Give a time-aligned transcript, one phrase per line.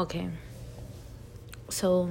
[0.00, 0.30] Okay.
[1.68, 2.08] So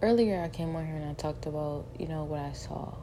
[0.00, 2.94] earlier I came on here and I talked about, you know, what I saw.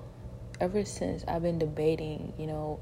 [0.59, 2.79] Ever since I've been debating, you know,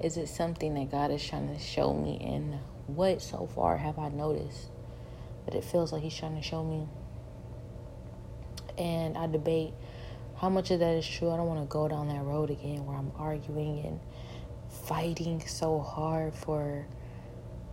[0.00, 3.98] is it something that God is trying to show me and what so far have
[3.98, 4.68] I noticed
[5.46, 6.86] that it feels like he's trying to show me?
[8.78, 9.74] And I debate
[10.36, 11.32] how much of that is true.
[11.32, 14.00] I don't want to go down that road again where I'm arguing and
[14.70, 16.86] fighting so hard for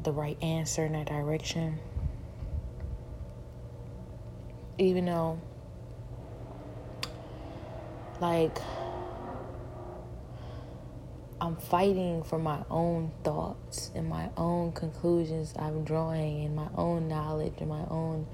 [0.04, 1.80] the right answer in that direction.
[4.78, 5.40] Even though,
[8.20, 8.58] like,
[11.44, 17.10] I'm fighting for my own thoughts and my own conclusions I'm drawing and my own
[17.10, 18.28] knowledge and my own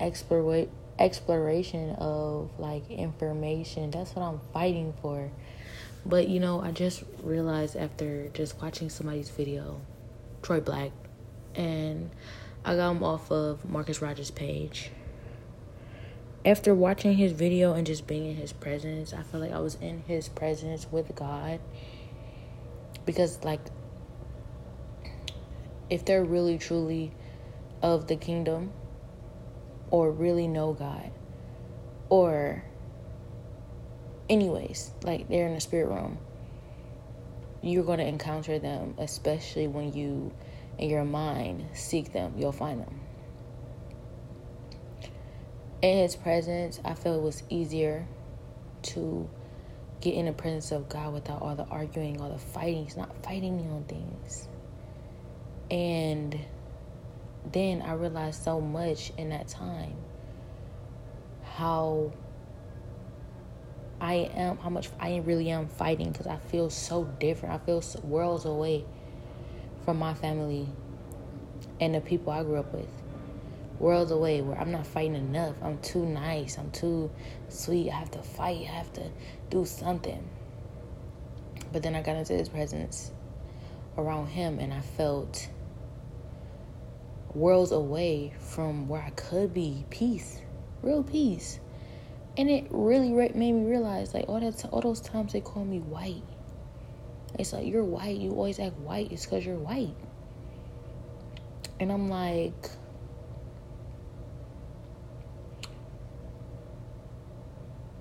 [0.00, 3.90] exploration of like information.
[3.90, 5.30] That's what I'm fighting for.
[6.06, 9.80] But you know, I just realized after just watching somebody's video,
[10.48, 10.92] Troy Black,
[11.54, 12.08] and
[12.64, 14.90] I got him off of Marcus Rogers' page.
[16.42, 19.74] After watching his video and just being in his presence, I feel like I was
[19.74, 21.60] in his presence with God.
[23.04, 23.60] Because, like,
[25.90, 27.12] if they're really truly
[27.82, 28.72] of the kingdom
[29.90, 31.10] or really know God,
[32.08, 32.64] or
[34.30, 36.16] anyways, like they're in the spirit realm,
[37.62, 40.32] you're going to encounter them, especially when you,
[40.78, 43.00] in your mind, seek them, you'll find them.
[45.82, 48.06] In his presence, I feel it was easier
[48.82, 49.28] to
[50.00, 52.84] get in the presence of God without all the arguing, all the fighting.
[52.84, 54.48] He's not fighting me on things.
[55.70, 56.38] And
[57.52, 59.96] then I realized so much in that time
[61.42, 62.12] how
[64.08, 67.54] I am, how much I really am fighting because I feel so different.
[67.54, 68.86] I feel worlds away
[69.84, 70.66] from my family
[71.78, 72.88] and the people I grew up with.
[73.78, 75.56] Worlds away where I'm not fighting enough.
[75.62, 76.56] I'm too nice.
[76.56, 77.10] I'm too
[77.50, 77.90] sweet.
[77.90, 78.62] I have to fight.
[78.62, 79.10] I have to
[79.50, 80.26] do something.
[81.70, 83.10] But then I got into his presence
[83.98, 85.50] around him and I felt
[87.34, 90.40] worlds away from where I could be peace,
[90.80, 91.60] real peace.
[92.38, 95.80] And it really made me realize, like, all that, all those times they call me
[95.80, 96.22] white.
[97.36, 98.16] It's like you're white.
[98.16, 99.10] You always act white.
[99.10, 99.94] It's because you're white.
[101.80, 102.70] And I'm like,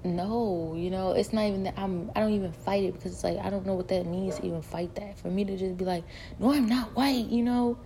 [0.03, 2.11] no, you know, it's not even that I'm.
[2.15, 4.45] I don't even fight it because it's like I don't know what that means to
[4.45, 5.17] even fight that.
[5.17, 6.03] For me to just be like,
[6.39, 7.25] no, I'm not white.
[7.25, 7.77] You know,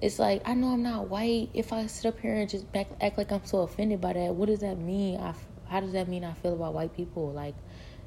[0.00, 1.50] it's like I know I'm not white.
[1.54, 4.34] If I sit up here and just back, act like I'm so offended by that,
[4.34, 5.20] what does that mean?
[5.20, 5.34] I
[5.72, 7.32] how does that mean I feel about white people?
[7.32, 7.54] Like,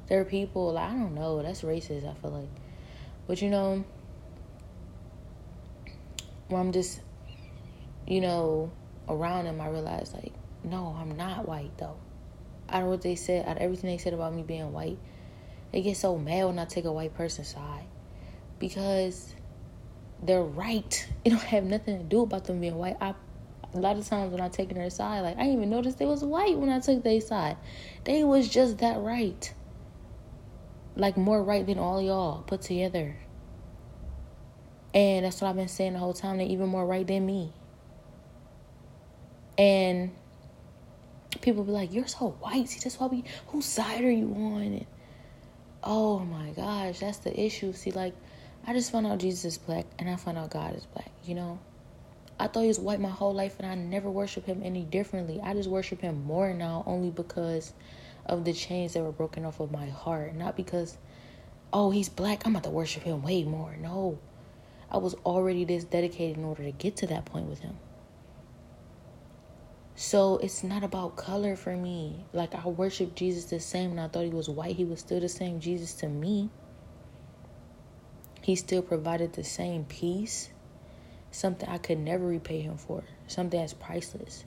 [0.06, 2.48] there are people, like, I don't know, that's racist, I feel like.
[3.26, 3.84] But, you know,
[6.46, 7.00] when I'm just,
[8.06, 8.70] you know,
[9.08, 10.32] around them, I realize, like,
[10.62, 11.96] no, I'm not white, though.
[12.70, 14.98] Don't know what they said, out of everything they said about me being white,
[15.72, 17.86] they get so mad when I take a white person's side.
[18.60, 19.34] Because
[20.22, 21.08] they're right.
[21.24, 22.96] It don't have nothing to do about them being white.
[23.00, 23.14] I
[23.74, 26.06] a lot of times when I taken their side, like I didn't even notice they
[26.06, 27.56] was white when I took their side.
[28.04, 29.52] They was just that right.
[30.96, 33.16] Like more right than all y'all put together.
[34.94, 36.38] And that's what I've been saying the whole time.
[36.38, 37.52] They're even more right than me.
[39.58, 40.10] And
[41.42, 42.68] people be like, You're so white.
[42.68, 44.62] See, that's why we whose side are you on?
[44.62, 44.86] And,
[45.82, 47.72] oh my gosh, that's the issue.
[47.74, 48.14] See, like,
[48.66, 51.34] I just found out Jesus is black and I found out God is black, you
[51.34, 51.58] know?
[52.38, 55.40] I thought he was white my whole life and I never worship him any differently.
[55.42, 57.72] I just worship him more now only because
[58.26, 60.34] of the chains that were broken off of my heart.
[60.34, 60.98] Not because,
[61.72, 63.76] oh, he's black, I'm about to worship him way more.
[63.80, 64.18] No.
[64.90, 67.78] I was already this dedicated in order to get to that point with him.
[69.94, 72.26] So it's not about color for me.
[72.34, 74.76] Like I worship Jesus the same and I thought he was white.
[74.76, 76.50] He was still the same Jesus to me.
[78.42, 80.50] He still provided the same peace
[81.30, 84.44] something I could never repay him for, something that's priceless.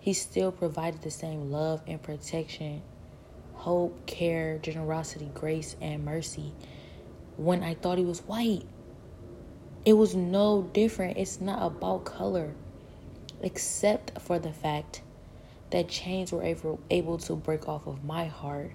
[0.00, 2.82] He still provided the same love and protection,
[3.54, 6.52] hope, care, generosity, grace, and mercy
[7.36, 8.64] when I thought he was white.
[9.84, 11.18] It was no different.
[11.18, 12.54] It's not about color,
[13.40, 15.02] except for the fact
[15.70, 18.72] that chains were able, able to break off of my heart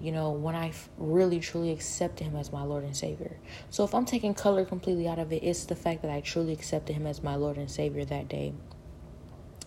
[0.00, 3.36] you know, when I really truly accepted him as my Lord and Savior.
[3.70, 6.52] So if I'm taking color completely out of it, it's the fact that I truly
[6.52, 8.52] accepted him as my Lord and Savior that day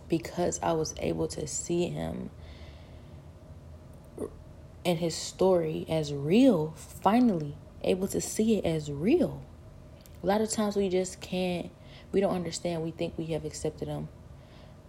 [0.09, 2.30] because I was able to see him
[4.85, 9.41] and his story as real, finally, able to see it as real.
[10.21, 11.71] A lot of times we just can't
[12.12, 12.83] We don't understand.
[12.83, 14.07] We think we have accepted him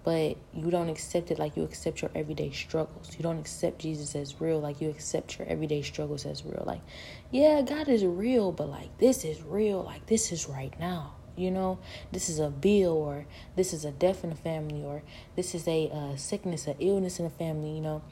[0.05, 3.17] but you don't accept it like you accept your everyday struggles.
[3.17, 6.63] You don't accept Jesus as real like you accept your everyday struggles as real.
[6.67, 6.83] Like,
[7.31, 11.15] yeah, God is real, but like this is real, like this is right now.
[11.37, 11.79] You know,
[12.13, 15.03] this is a bill, or this is a death in the family, or
[15.35, 17.71] this is a uh, sickness, a illness in the family.
[17.71, 18.03] You know,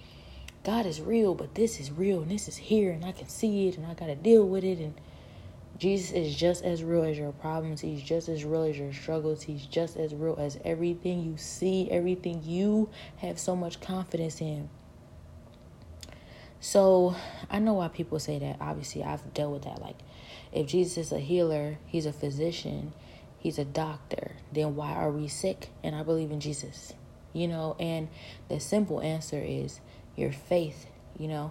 [0.65, 3.69] God is real, but this is real, and this is here, and I can see
[3.69, 4.95] it, and I got to deal with it, and
[5.83, 7.81] Jesus is just as real as your problems.
[7.81, 9.43] He's just as real as your struggles.
[9.43, 14.69] He's just as real as everything you see, everything you have so much confidence in.
[16.61, 17.17] So
[17.51, 18.59] I know why people say that.
[18.61, 19.83] Obviously, I've dealt with that.
[19.83, 19.97] Like,
[20.53, 22.93] if Jesus is a healer, he's a physician,
[23.41, 25.71] he's a doctor, then why are we sick?
[25.83, 26.93] And I believe in Jesus,
[27.33, 27.75] you know.
[27.81, 28.07] And
[28.49, 29.81] the simple answer is
[30.15, 30.87] your faith,
[31.19, 31.51] you know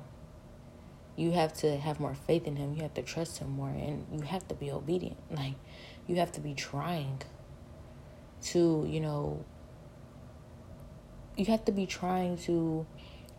[1.16, 2.74] you have to have more faith in him.
[2.74, 5.18] You have to trust him more and you have to be obedient.
[5.32, 5.56] Like
[6.08, 7.22] you have to be trying
[8.44, 9.46] to you know
[11.38, 12.86] you have to be trying to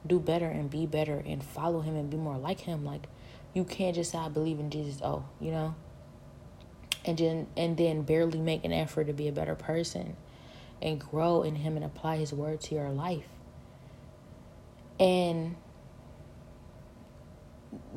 [0.07, 2.85] do better and be better and follow him and be more like him.
[2.85, 3.07] Like
[3.55, 5.01] you can't just say i believe in jesus.
[5.03, 5.75] Oh you know?
[7.05, 10.17] And then and then barely make an effort to be a better person
[10.81, 13.29] and grow in him and apply his word to your life.
[14.99, 15.57] And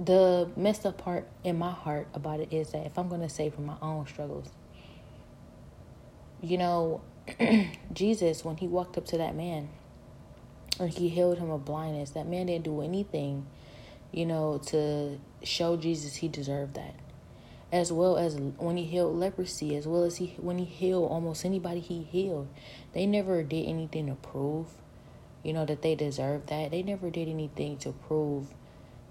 [0.03, 3.29] the messed up part in my heart about it is that if I'm going to
[3.29, 4.49] say from my own struggles,
[6.41, 7.01] you know,
[7.93, 9.69] Jesus, when he walked up to that man
[10.79, 13.45] and he healed him of blindness, that man didn't do anything,
[14.11, 16.95] you know, to show Jesus he deserved that.
[17.71, 21.43] As well as when he healed leprosy, as well as he when he healed almost
[21.43, 22.47] anybody he healed,
[22.93, 24.67] they never did anything to prove,
[25.43, 26.71] you know, that they deserved that.
[26.71, 28.47] They never did anything to prove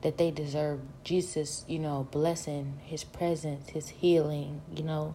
[0.04, 5.14] that they deserve Jesus, you know, blessing, his presence, his healing, you know,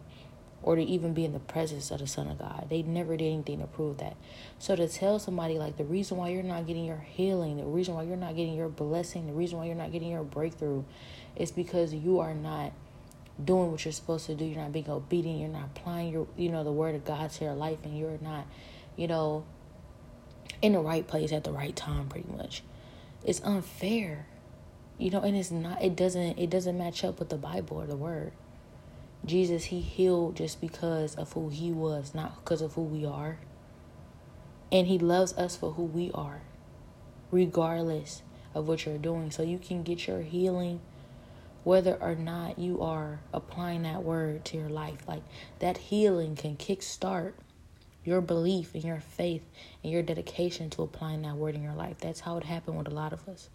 [0.64, 2.66] or to even be in the presence of the Son of God.
[2.72, 4.18] They never did anything to prove that.
[4.58, 7.94] So to tell somebody like the reason why you're not getting your healing, the reason
[7.94, 10.84] why you're not getting your blessing, the reason why you're not getting your breakthrough
[11.36, 12.74] is because you are not
[13.46, 14.44] doing what you're supposed to do.
[14.44, 15.40] You're not being obedient.
[15.40, 18.18] You're not applying your, you know, the word of God to your life, and you're
[18.22, 18.48] not,
[18.96, 19.46] you know,
[20.64, 22.10] in the right place at the right time.
[22.10, 22.64] Pretty much,
[23.24, 24.26] it's unfair
[25.00, 27.88] you know and it's not it doesn't it doesn't match up with the bible or
[27.88, 28.34] the word.
[29.26, 33.40] Jesus he healed just because of who he was not because of who we are.
[34.72, 36.42] And he loves us for who we are
[37.32, 38.22] regardless
[38.54, 39.32] of what you're doing.
[39.32, 40.82] So you can get your healing
[41.64, 45.00] whether or not you are applying that word to your life.
[45.08, 45.24] Like
[45.60, 47.34] that healing can kickstart
[48.04, 49.44] your belief and your faith
[49.84, 51.98] and your dedication to applying that word in your life.
[52.00, 53.50] That's how it happened with a lot of us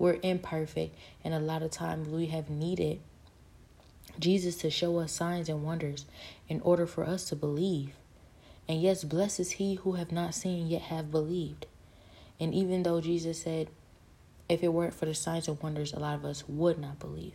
[0.00, 3.00] we're imperfect, and a lot of times we have needed
[4.18, 6.06] Jesus to show us signs and wonders
[6.48, 7.92] in order for us to believe.
[8.66, 11.66] And yes, blessed is he who have not seen yet have believed.
[12.40, 13.68] And even though Jesus said,
[14.48, 17.34] if it weren't for the signs and wonders, a lot of us would not believe.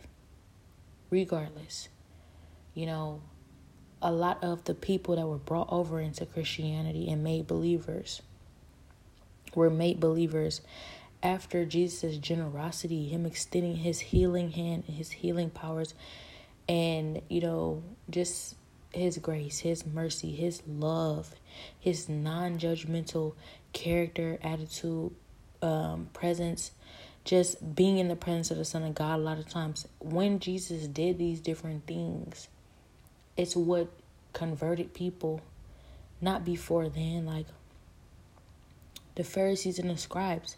[1.08, 1.88] Regardless,
[2.74, 3.22] you know,
[4.02, 8.22] a lot of the people that were brought over into Christianity and made believers
[9.54, 10.60] were made believers
[11.22, 15.94] after Jesus' generosity, him extending his healing hand and his healing powers,
[16.68, 18.56] and you know, just
[18.92, 21.34] his grace, his mercy, his love,
[21.78, 23.34] his non judgmental
[23.72, 25.14] character, attitude,
[25.62, 26.72] um, presence,
[27.24, 29.16] just being in the presence of the Son of God.
[29.16, 32.48] A lot of times, when Jesus did these different things,
[33.36, 33.88] it's what
[34.32, 35.40] converted people,
[36.20, 37.26] not before then.
[37.26, 37.46] Like
[39.14, 40.56] the Pharisees and the scribes,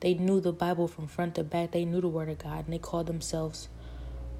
[0.00, 1.72] they knew the Bible from front to back.
[1.72, 3.68] They knew the Word of God, and they called themselves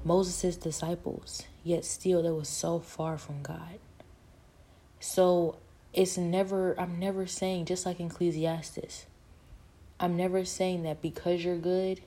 [0.03, 1.43] Moses' disciples.
[1.63, 3.79] Yet still, they were so far from God.
[4.99, 5.57] So
[5.93, 6.79] it's never.
[6.79, 9.07] I'm never saying just like Ecclesiastes.
[9.99, 12.01] I'm never saying that because you're good,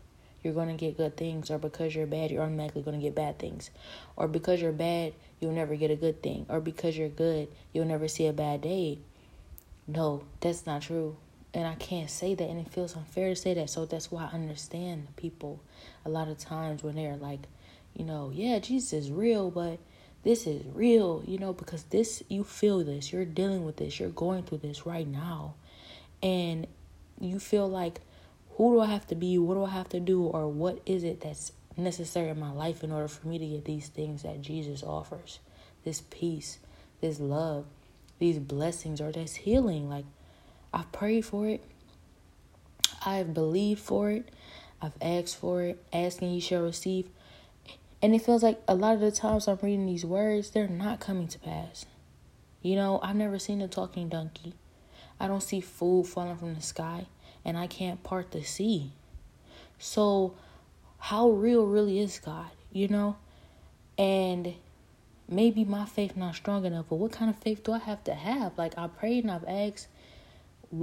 [0.44, 3.16] you're going to get good things, or because you're bad, you're automatically going to get
[3.16, 3.70] bad things,
[4.14, 7.84] or because you're bad, you'll never get a good thing, or because you're good, you'll
[7.84, 8.98] never see a bad day.
[9.88, 11.16] No, that's not true
[11.52, 13.70] and I can't say that, and it feels unfair to say that.
[13.70, 15.62] So that's why I understand people
[16.04, 17.40] a lot of times when they're like,
[17.94, 19.78] you know, yeah, Jesus is real, but
[20.22, 24.10] this is real, you know, because this, you feel this, you're dealing with this, you're
[24.10, 25.54] going through this right now,
[26.22, 26.66] and
[27.18, 28.00] you feel like,
[28.56, 29.38] who do I have to be?
[29.38, 30.24] What do I have to do?
[30.24, 33.64] Or what is it that's necessary in my life in order for me to get
[33.64, 35.38] these things that Jesus offers?
[35.82, 36.58] This peace,
[37.00, 37.64] this love,
[38.18, 39.88] these blessings, or this healing.
[39.88, 40.04] Like,
[40.72, 41.64] I've prayed for it.
[43.04, 44.28] I've believed for it.
[44.80, 45.82] I've asked for it.
[45.92, 47.08] Asking you shall receive.
[48.02, 51.00] And it feels like a lot of the times I'm reading these words, they're not
[51.00, 51.84] coming to pass.
[52.62, 54.54] You know, I've never seen a talking donkey.
[55.18, 57.06] I don't see food falling from the sky,
[57.44, 58.92] and I can't part the sea.
[59.78, 60.34] So,
[60.98, 63.16] how real really is God, you know?
[63.98, 64.54] And
[65.28, 68.14] maybe my faith not strong enough, but what kind of faith do I have to
[68.14, 68.56] have?
[68.58, 69.88] Like I prayed and I've asked,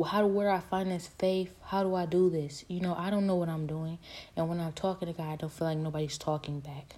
[0.06, 1.53] how do where I find this faith?
[1.63, 2.65] How do I do this?
[2.67, 4.00] You know, I don't know what I'm doing,
[4.36, 6.96] and when I'm talking to God, I don't feel like nobody's talking back.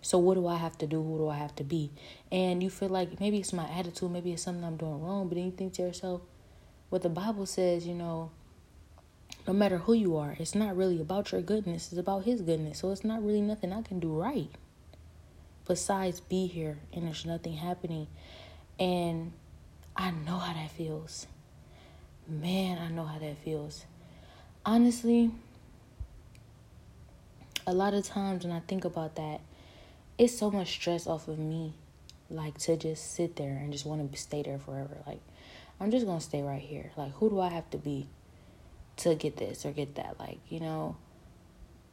[0.00, 1.02] So what do I have to do?
[1.02, 1.90] Who do I have to be?
[2.30, 5.34] And you feel like maybe it's my attitude, maybe it's something I'm doing wrong, but
[5.34, 6.20] then you think to yourself,
[6.90, 8.30] what the Bible says, you know,
[9.48, 12.78] no matter who you are, it's not really about your goodness, it's about his goodness.
[12.78, 14.50] So it's not really nothing I can do right.
[15.66, 18.06] Besides be here and there's nothing happening.
[18.78, 19.32] And
[19.96, 21.26] I know how that feels.
[22.28, 23.84] Man, I know how that feels.
[24.64, 25.30] Honestly,
[27.66, 29.40] a lot of times when I think about that,
[30.18, 31.74] it's so much stress off of me.
[32.28, 34.96] Like to just sit there and just want to stay there forever.
[35.06, 35.20] Like,
[35.78, 36.90] I'm just to stay right here.
[36.96, 38.08] Like, who do I have to be
[38.98, 40.18] to get this or get that?
[40.18, 40.96] Like, you know,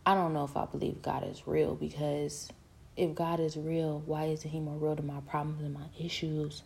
[0.05, 2.49] I don't know if I believe God is real because
[2.97, 6.63] if God is real, why isn't He more real to my problems and my issues?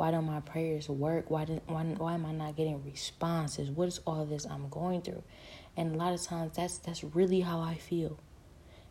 [0.00, 1.30] Why don't my prayers work?
[1.30, 3.68] Why, did, why, why am I not getting responses?
[3.68, 5.22] What is all this I'm going through?
[5.76, 8.16] And a lot of times that's that's really how I feel.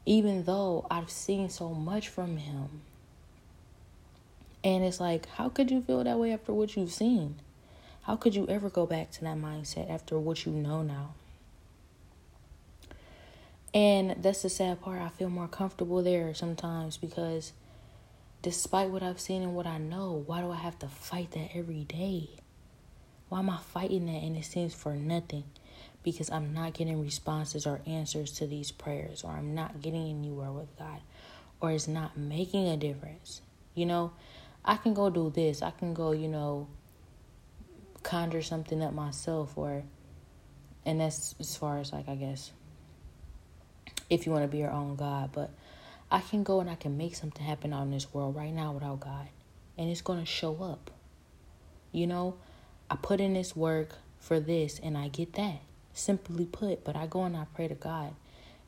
[0.05, 2.81] Even though I've seen so much from him.
[4.63, 7.37] And it's like, how could you feel that way after what you've seen?
[8.03, 11.15] How could you ever go back to that mindset after what you know now?
[13.73, 15.01] And that's the sad part.
[15.01, 17.53] I feel more comfortable there sometimes because
[18.41, 21.49] despite what I've seen and what I know, why do I have to fight that
[21.55, 22.29] every day?
[23.27, 25.43] Why am I fighting that and it seems for nothing?
[26.03, 30.51] Because I'm not getting responses or answers to these prayers, or I'm not getting anywhere
[30.51, 31.01] with God,
[31.59, 33.41] or it's not making a difference.
[33.75, 34.13] You know,
[34.63, 36.67] I can go do this, I can go, you know,
[38.01, 39.83] conjure something up myself, or,
[40.85, 42.51] and that's as far as like, I guess,
[44.09, 45.51] if you want to be your own God, but
[46.11, 48.71] I can go and I can make something happen out in this world right now
[48.71, 49.27] without God.
[49.77, 50.91] And it's going to show up.
[51.91, 52.35] You know,
[52.89, 55.59] I put in this work for this and I get that.
[55.93, 58.13] Simply put, but I go and I pray to God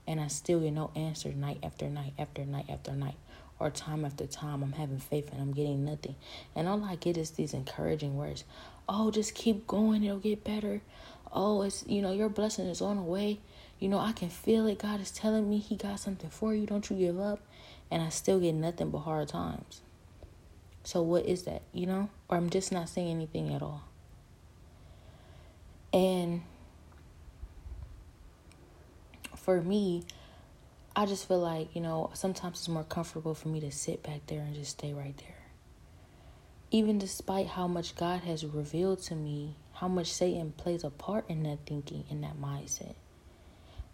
[0.07, 3.15] and I still get no answer night after night after night after night
[3.59, 4.63] or time after time.
[4.63, 6.15] I'm having faith and I'm getting nothing.
[6.55, 8.43] And all I get is these encouraging words.
[8.89, 10.81] Oh, just keep going, it'll get better.
[11.31, 13.39] Oh, it's you know, your blessing is on the way.
[13.81, 14.77] You know, I can feel it.
[14.77, 16.67] God is telling me He got something for you.
[16.67, 17.39] Don't you give up.
[17.89, 19.81] And I still get nothing but hard times.
[20.83, 21.63] So, what is that?
[21.73, 22.09] You know?
[22.29, 23.83] Or I'm just not saying anything at all.
[25.91, 26.43] And
[29.35, 30.03] for me,
[30.95, 34.27] I just feel like, you know, sometimes it's more comfortable for me to sit back
[34.27, 35.35] there and just stay right there.
[36.69, 41.27] Even despite how much God has revealed to me, how much Satan plays a part
[41.27, 42.93] in that thinking, in that mindset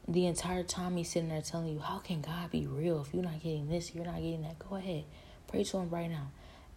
[0.07, 3.01] the entire time he's sitting there telling you, How can God be real?
[3.01, 5.03] If you're not getting this, you're not getting that, go ahead.
[5.47, 6.31] Pray to him right now.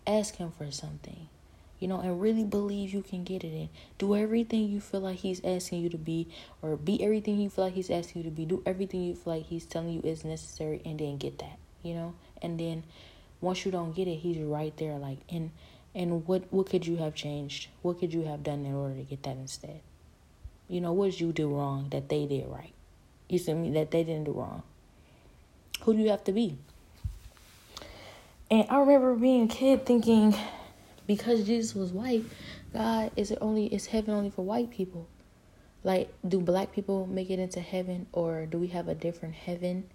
[0.06, 1.28] Ask him for something.
[1.78, 3.68] You know, and really believe you can get it in.
[3.98, 6.28] Do everything you feel like he's asking you to be,
[6.60, 8.44] or be everything you feel like he's asking you to be.
[8.44, 11.58] Do everything you feel like he's telling you is necessary, and then get that.
[11.82, 12.84] You know, and then
[13.40, 14.98] once you don't get it, he's right there.
[14.98, 15.52] Like, and
[15.94, 17.68] and what what could you have changed?
[17.80, 19.80] What could you have done in order to get that instead?
[20.68, 22.74] You know, what did you do wrong that they did right?
[23.30, 24.64] You see me that they didn't do wrong.
[25.82, 26.58] Who do you have to be?
[28.50, 30.34] And I remember being a kid thinking,
[31.06, 32.24] because Jesus was white,
[32.72, 35.06] God is it only is heaven only for white people?
[35.84, 39.88] Like, do black people make it into heaven, or do we have a different heaven?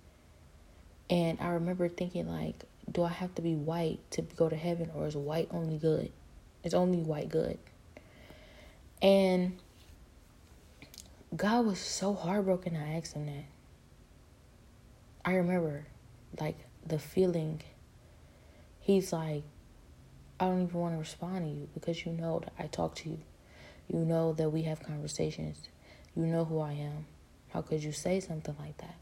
[1.09, 4.89] And I remember thinking, like, do I have to be white to go to heaven,
[4.95, 6.11] or is white only good?
[6.63, 7.59] Is only white good?
[9.01, 9.59] And
[11.35, 12.75] God was so heartbroken.
[12.75, 13.45] I asked him that.
[15.23, 15.87] I remember,
[16.39, 17.61] like, the feeling.
[18.79, 19.43] He's like,
[20.39, 23.09] I don't even want to respond to you because you know that I talk to
[23.09, 23.19] you.
[23.91, 25.69] You know that we have conversations.
[26.15, 27.05] You know who I am.
[27.49, 28.95] How could you say something like that?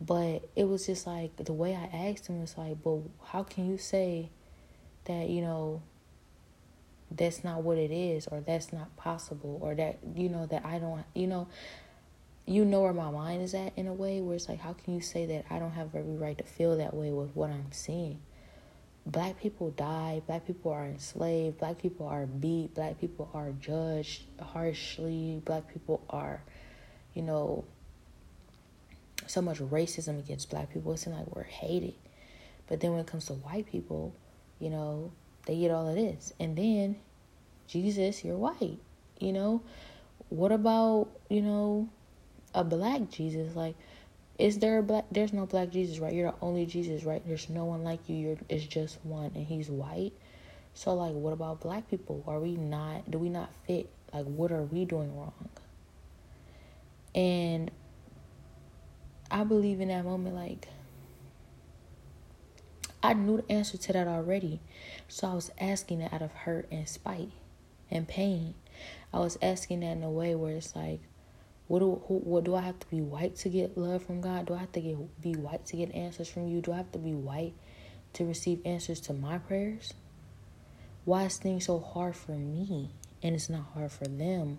[0.00, 3.68] But it was just like the way I asked him was like, but how can
[3.68, 4.30] you say
[5.04, 5.82] that, you know,
[7.10, 10.78] that's not what it is or that's not possible or that you know that I
[10.78, 11.48] don't you know
[12.46, 14.94] you know where my mind is at in a way where it's like how can
[14.94, 17.72] you say that I don't have every right to feel that way with what I'm
[17.72, 18.20] seeing?
[19.06, 24.22] Black people die black people are enslaved black people are beat black people are judged
[24.40, 26.42] harshly black people are
[27.14, 27.64] you know
[29.26, 30.92] so much racism against black people.
[30.92, 31.94] It's like we're hated.
[32.66, 34.14] But then when it comes to white people
[34.60, 35.10] you know
[35.50, 36.32] they get all of this.
[36.38, 36.94] And then,
[37.66, 38.78] Jesus, you're white.
[39.18, 39.62] You know,
[40.28, 41.88] what about, you know,
[42.54, 43.56] a black Jesus?
[43.56, 43.74] Like,
[44.38, 46.14] is there a black there's no black Jesus, right?
[46.14, 47.20] You're the only Jesus, right?
[47.26, 48.16] There's no one like you.
[48.16, 50.12] You're it's just one and he's white.
[50.72, 52.22] So like what about black people?
[52.28, 53.90] Are we not do we not fit?
[54.14, 55.50] Like what are we doing wrong?
[57.12, 57.72] And
[59.32, 60.68] I believe in that moment like
[63.02, 64.60] I knew the answer to that already.
[65.08, 67.30] So I was asking it out of hurt and spite
[67.90, 68.54] and pain.
[69.12, 71.00] I was asking that in a way where it's like,
[71.66, 74.46] what do who, what do I have to be white to get love from God?
[74.46, 76.60] Do I have to get be white to get answers from you?
[76.60, 77.54] Do I have to be white
[78.14, 79.94] to receive answers to my prayers?
[81.04, 82.90] Why is things so hard for me
[83.22, 84.58] and it's not hard for them?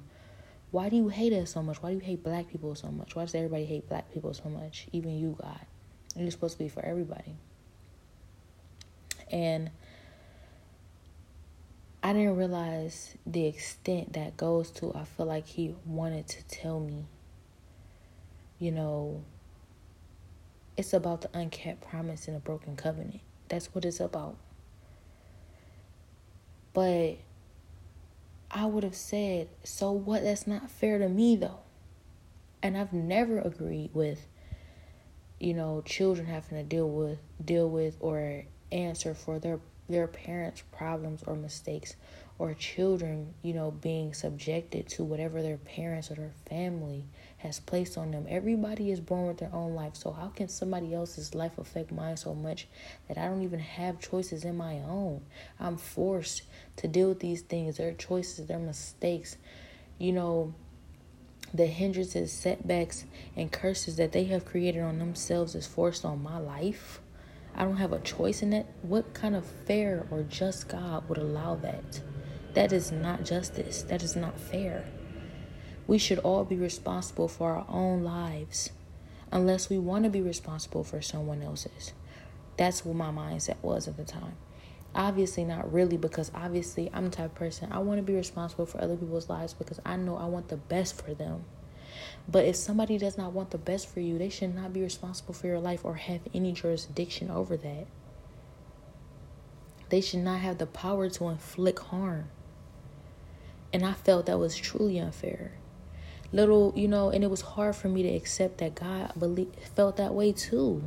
[0.71, 1.83] Why do you hate us so much?
[1.83, 3.13] Why do you hate black people so much?
[3.13, 4.87] Why does everybody hate black people so much?
[4.93, 5.59] Even you, God.
[6.15, 7.35] You're supposed to be for everybody.
[9.31, 9.71] And
[12.03, 14.93] I didn't realize the extent that goes to.
[14.93, 17.05] I feel like he wanted to tell me,
[18.59, 19.23] you know,
[20.77, 23.21] it's about the unkept promise and a broken covenant.
[23.49, 24.37] That's what it's about.
[26.73, 27.17] But
[28.49, 30.23] I would have said, so what?
[30.23, 31.59] That's not fair to me, though.
[32.63, 34.27] And I've never agreed with,
[35.39, 39.59] you know, children having to deal with, deal with, or answer for their
[39.91, 41.95] their parents' problems or mistakes,
[42.39, 47.05] or children, you know, being subjected to whatever their parents or their family
[47.37, 48.25] has placed on them.
[48.29, 49.95] Everybody is born with their own life.
[49.95, 52.67] So, how can somebody else's life affect mine so much
[53.07, 55.21] that I don't even have choices in my own?
[55.59, 56.43] I'm forced
[56.77, 59.37] to deal with these things, their choices, their mistakes,
[59.99, 60.53] you know,
[61.53, 66.37] the hindrances, setbacks, and curses that they have created on themselves is forced on my
[66.37, 67.01] life.
[67.55, 68.65] I don't have a choice in it.
[68.81, 72.01] What kind of fair or just God would allow that?
[72.53, 73.83] That is not justice.
[73.83, 74.85] That is not fair.
[75.87, 78.71] We should all be responsible for our own lives
[79.31, 81.93] unless we want to be responsible for someone else's.
[82.57, 84.35] That's what my mindset was at the time.
[84.93, 88.65] Obviously, not really, because obviously, I'm the type of person I want to be responsible
[88.65, 91.45] for other people's lives because I know I want the best for them.
[92.27, 95.33] But if somebody does not want the best for you, they should not be responsible
[95.33, 97.87] for your life or have any jurisdiction over that.
[99.89, 102.29] They should not have the power to inflict harm.
[103.73, 105.53] And I felt that was truly unfair.
[106.33, 109.97] Little, you know, and it was hard for me to accept that God believe, felt
[109.97, 110.83] that way too.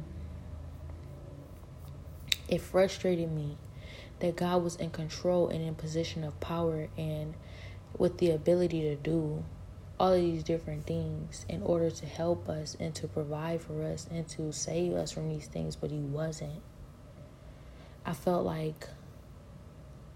[2.48, 3.58] It frustrated me
[4.20, 7.34] that God was in control and in position of power and
[7.98, 9.44] with the ability to do
[9.98, 14.08] all of these different things in order to help us and to provide for us
[14.10, 16.60] and to save us from these things, but he wasn't.
[18.04, 18.88] I felt like,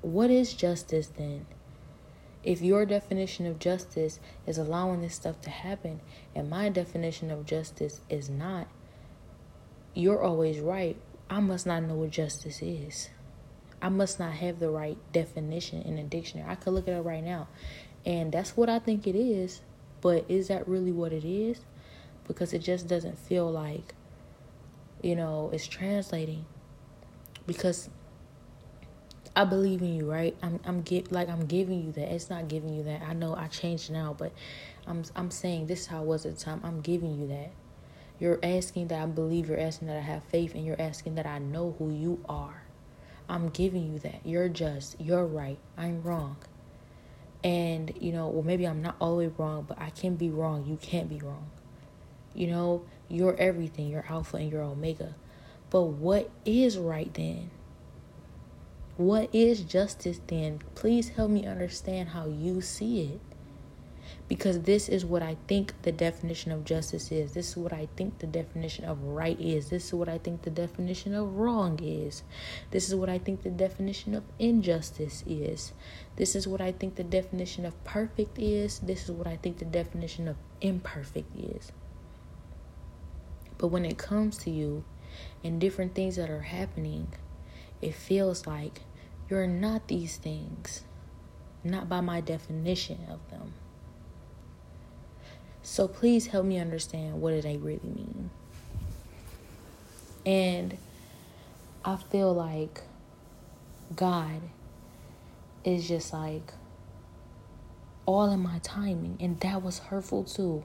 [0.02, 1.46] what is justice then?
[2.44, 6.00] If your definition of justice is allowing this stuff to happen,
[6.34, 8.68] and my definition of justice is not,
[9.94, 10.96] you're always right.
[11.30, 13.10] I must not know what justice is.
[13.80, 16.50] I must not have the right definition in a dictionary.
[16.50, 17.48] I could look at it right now.
[18.06, 19.60] And that's what I think it is.
[20.00, 21.60] But is that really what it is?
[22.26, 23.94] Because it just doesn't feel like,
[25.02, 26.44] you know, it's translating.
[27.46, 27.88] Because
[29.34, 30.36] I believe in you, right?
[30.42, 32.12] I'm I'm get like I'm giving you that.
[32.12, 33.02] It's not giving you that.
[33.02, 34.32] I know I changed now, but
[34.86, 36.60] I'm I'm saying this is how it was at the time.
[36.64, 37.50] I'm giving you that.
[38.18, 41.26] You're asking that I believe, you're asking that I have faith, and you're asking that
[41.26, 42.62] I know who you are.
[43.28, 44.20] I'm giving you that.
[44.24, 45.58] You're just, you're right.
[45.76, 46.36] I'm wrong.
[47.44, 50.28] And, you know, well, maybe I'm not all the way wrong, but I can be
[50.28, 50.66] wrong.
[50.66, 51.50] You can't be wrong.
[52.34, 53.88] You know, you're everything.
[53.88, 55.14] You're Alpha and you're Omega.
[55.70, 57.50] But what is right then?
[58.96, 60.60] What is justice then?
[60.74, 63.20] Please help me understand how you see it
[64.28, 67.32] because this is what I think the definition of justice is.
[67.32, 69.70] This is what I think the definition of right is.
[69.70, 72.22] This is what I think the definition of wrong is.
[72.70, 75.72] This is what I think the definition of injustice is.
[76.16, 78.80] This is what I think the definition of perfect is.
[78.80, 81.72] This is what I think the definition of imperfect is.
[83.56, 84.84] But when it comes to you
[85.42, 87.08] and different things that are happening,
[87.80, 88.82] it feels like
[89.30, 90.84] you're not these things,
[91.64, 93.54] not by my definition of them.
[95.68, 98.30] So please help me understand what do they really mean.
[100.24, 100.76] And
[101.84, 102.80] I feel like
[103.94, 104.40] God
[105.64, 106.54] is just like
[108.06, 109.18] all in my timing.
[109.20, 110.64] And that was hurtful too.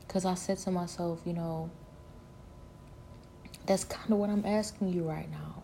[0.00, 1.70] Because I said to myself, you know,
[3.64, 5.62] that's kind of what I'm asking you right now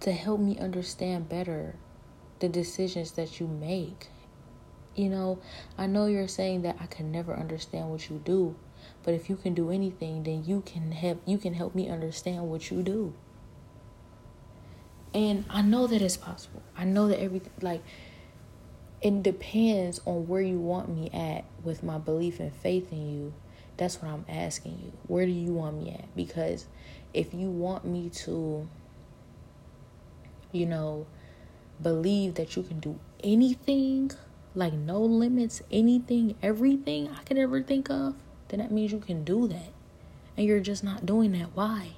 [0.00, 1.74] to help me understand better
[2.38, 4.08] the decisions that you make.
[4.94, 5.38] You know,
[5.76, 8.54] I know you're saying that I can never understand what you do,
[9.02, 12.48] but if you can do anything, then you can help you can help me understand
[12.48, 13.12] what you do.
[15.12, 16.62] And I know that it's possible.
[16.76, 17.82] I know that everything like
[19.00, 23.34] it depends on where you want me at with my belief and faith in you.
[23.76, 24.92] That's what I'm asking you.
[25.08, 26.14] Where do you want me at?
[26.14, 26.66] Because
[27.12, 28.68] if you want me to
[30.54, 31.06] you know,
[31.82, 34.10] believe that you can do anything,
[34.54, 38.14] like no limits, anything, everything I could ever think of,
[38.48, 39.72] then that means you can do that.
[40.36, 41.50] And you're just not doing that.
[41.54, 41.92] Why?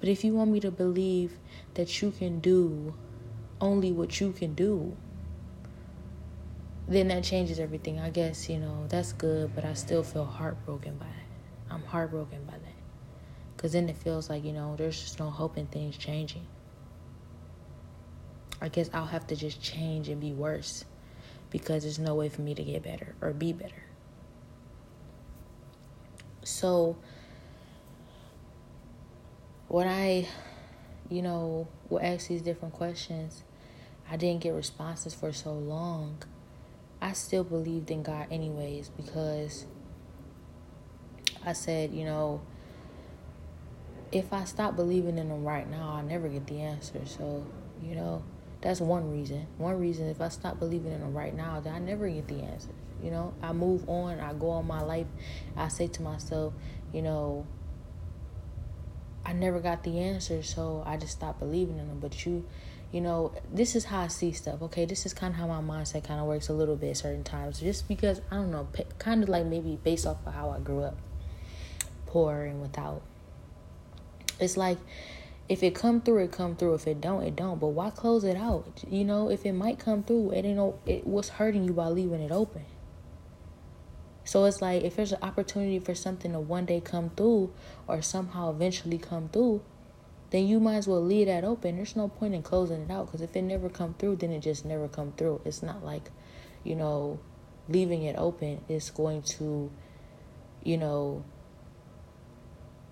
[0.00, 1.38] But if you want me to believe
[1.74, 2.94] that you can do
[3.60, 4.96] only what you can do,
[6.88, 7.98] then that changes everything.
[7.98, 11.70] I guess, you know, that's good, but I still feel heartbroken by it.
[11.70, 12.60] I'm heartbroken by that.
[13.56, 16.46] Because then it feels like, you know, there's just no hope in things changing.
[18.60, 20.84] I guess I'll have to just change and be worse
[21.50, 23.84] because there's no way for me to get better or be better.
[26.42, 26.96] So,
[29.68, 30.28] when I,
[31.08, 33.42] you know, will ask these different questions,
[34.10, 36.22] I didn't get responses for so long.
[37.00, 39.66] I still believed in God, anyways, because
[41.44, 42.40] I said, you know,
[44.12, 47.00] if I stop believing in Him right now, I'll never get the answer.
[47.04, 47.46] So,
[47.82, 48.22] you know,
[48.66, 49.46] that's one reason.
[49.58, 52.42] One reason, if I stop believing in them right now, then I never get the
[52.42, 52.74] answers.
[53.00, 55.06] You know, I move on, I go on my life.
[55.56, 56.52] I say to myself,
[56.92, 57.46] you know,
[59.24, 62.00] I never got the answer, so I just stopped believing in them.
[62.00, 62.44] But you,
[62.90, 64.60] you know, this is how I see stuff.
[64.62, 67.22] Okay, this is kind of how my mindset kind of works a little bit certain
[67.22, 67.60] times.
[67.60, 68.66] Just because I don't know,
[68.98, 70.96] kind of like maybe based off of how I grew up,
[72.06, 73.02] poor and without.
[74.40, 74.78] It's like
[75.48, 76.74] if it come through, it come through.
[76.74, 77.60] If it don't, it don't.
[77.60, 78.82] But why close it out?
[78.88, 80.78] You know, if it might come through, it ain't no.
[80.86, 82.64] It what's hurting you by leaving it open.
[84.24, 87.52] So it's like if there's an opportunity for something to one day come through,
[87.86, 89.62] or somehow eventually come through,
[90.30, 91.76] then you might as well leave that open.
[91.76, 94.40] There's no point in closing it out because if it never come through, then it
[94.40, 95.42] just never come through.
[95.44, 96.10] It's not like,
[96.64, 97.20] you know,
[97.68, 99.70] leaving it open is going to,
[100.64, 101.24] you know,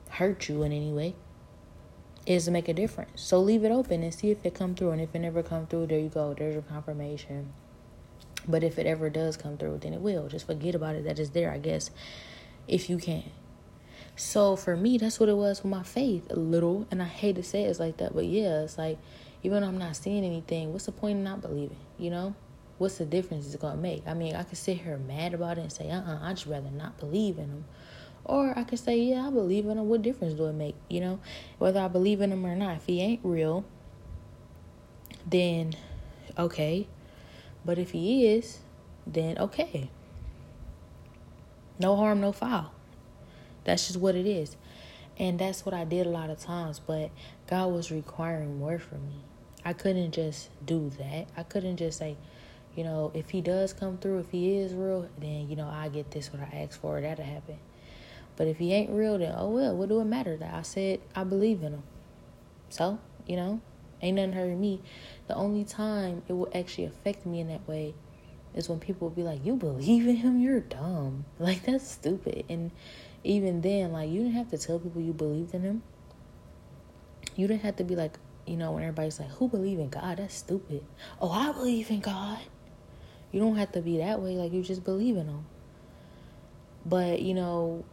[0.09, 1.17] hurt you in any way
[2.27, 3.23] is to make a difference.
[3.23, 4.91] So leave it open and see if it come through.
[4.91, 6.35] And if it never come through, there you go.
[6.35, 7.53] There's your confirmation.
[8.47, 10.29] But if it ever does come through, then it will.
[10.29, 11.05] Just forget about it.
[11.05, 11.91] That is there, I guess,
[12.69, 13.31] if you can.
[14.17, 16.87] So for me, that's what it was with my faith, a little.
[16.91, 18.99] And I hate to say it's like that, but yeah, it's like
[19.43, 21.77] even though I'm not seeing anything, what's the point in not believing?
[21.99, 22.35] You know,
[22.79, 24.07] what's the difference it's gonna make?
[24.07, 26.37] I mean, I could sit here mad about it and say, uh, uh-uh, I would
[26.37, 27.65] just rather not believe in them
[28.25, 29.89] or I could say, yeah, I believe in him.
[29.89, 30.77] What difference do it make?
[30.89, 31.21] You know,
[31.59, 32.77] whether I believe in him or not.
[32.77, 33.65] If he ain't real,
[35.27, 35.75] then
[36.39, 36.87] okay.
[37.65, 38.59] But if he is,
[39.07, 39.91] then okay.
[41.79, 42.73] No harm, no foul.
[43.65, 44.57] That's just what it is.
[45.19, 46.79] And that's what I did a lot of times.
[46.79, 47.11] But
[47.47, 49.17] God was requiring more from me.
[49.65, 51.27] I couldn't just do that.
[51.37, 52.17] I couldn't just say,
[52.77, 55.89] you know, if he does come through, if he is real, then, you know, I
[55.89, 57.01] get this what I asked for.
[57.01, 57.59] That'll happen.
[58.37, 61.01] But if he ain't real, then oh well, what do it matter that I said
[61.15, 61.83] I believe in him?
[62.69, 63.61] So, you know,
[64.03, 64.81] ain't nothing hurting me.
[65.29, 67.95] The only time it will actually affect me in that way
[68.55, 70.41] is when people will be like, You believe in him?
[70.41, 71.25] You're dumb.
[71.39, 72.45] Like, that's stupid.
[72.49, 72.71] And
[73.23, 75.83] even then, like, you didn't have to tell people you believed in him.
[77.37, 80.19] You didn't have to be like, you know, when everybody's like, Who believe in God?
[80.19, 80.85] That's stupid.
[81.21, 82.39] Oh, I believe in God.
[83.33, 84.37] You don't have to be that way.
[84.37, 85.47] Like, you just believe in him.
[86.87, 87.85] But, you know,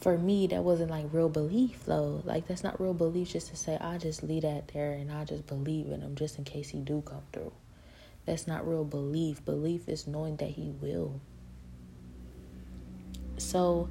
[0.00, 2.22] for me that wasn't like real belief though.
[2.24, 5.24] Like that's not real belief just to say i just leave that there and i
[5.24, 7.52] just believe in him just in case he do come through.
[8.26, 9.44] That's not real belief.
[9.44, 11.20] Belief is knowing that he will.
[13.38, 13.88] So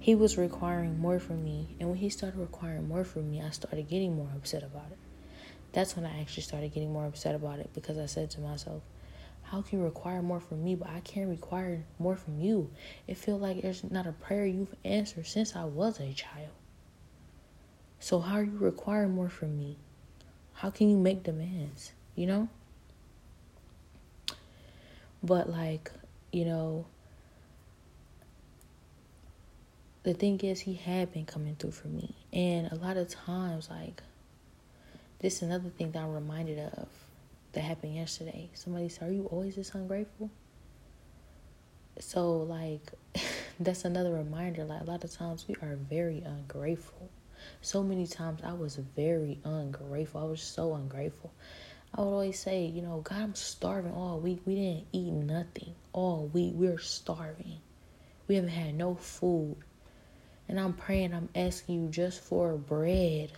[0.00, 3.50] he was requiring more from me and when he started requiring more from me i
[3.50, 4.98] started getting more upset about it.
[5.72, 8.82] That's when i actually started getting more upset about it because i said to myself
[9.52, 12.70] how can you require more from me, but I can't require more from you?
[13.06, 16.48] It feels like there's not a prayer you've answered since I was a child.
[18.00, 19.76] So how are you requiring more from me?
[20.54, 21.92] How can you make demands?
[22.14, 22.48] You know?
[25.22, 25.92] But like,
[26.32, 26.86] you know,
[30.02, 32.14] the thing is he had been coming through for me.
[32.32, 34.02] And a lot of times like
[35.18, 36.88] this is another thing that I'm reminded of
[37.52, 38.50] that happened yesterday.
[38.54, 40.30] Somebody said, Are you always this ungrateful?
[41.98, 42.92] So, like,
[43.60, 44.64] that's another reminder.
[44.64, 47.10] Like, a lot of times we are very ungrateful.
[47.60, 50.20] So many times I was very ungrateful.
[50.20, 51.32] I was so ungrateful.
[51.94, 54.40] I would always say, you know, God, I'm starving all week.
[54.46, 56.52] We didn't eat nothing all week.
[56.54, 57.58] We're starving.
[58.28, 59.56] We haven't had no food.
[60.48, 63.32] And I'm praying, I'm asking you just for bread.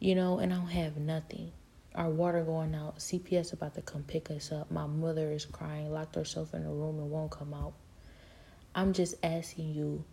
[0.00, 1.52] You know, and I don't have nothing.
[1.96, 2.98] Our water going out.
[2.98, 4.70] CPS about to come pick us up.
[4.70, 7.72] My mother is crying, locked herself in a room and won't come out.
[8.74, 10.04] I'm just asking you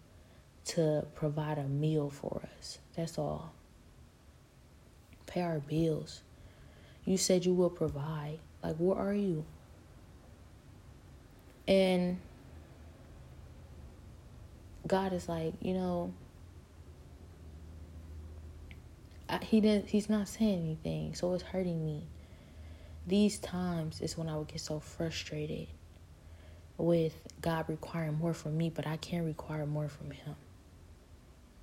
[0.66, 2.80] to provide a meal for us.
[2.96, 3.54] That's all.
[5.26, 6.22] Pay our bills.
[7.04, 8.40] You said you will provide.
[8.64, 9.44] Like, where are you?
[11.68, 12.18] And
[14.88, 16.14] God is like, you know,
[19.34, 19.90] I, he didn't.
[19.90, 22.04] He's not saying anything, so it's hurting me.
[23.08, 25.68] These times is when I would get so frustrated
[26.78, 30.36] with God requiring more from me, but I can't require more from Him.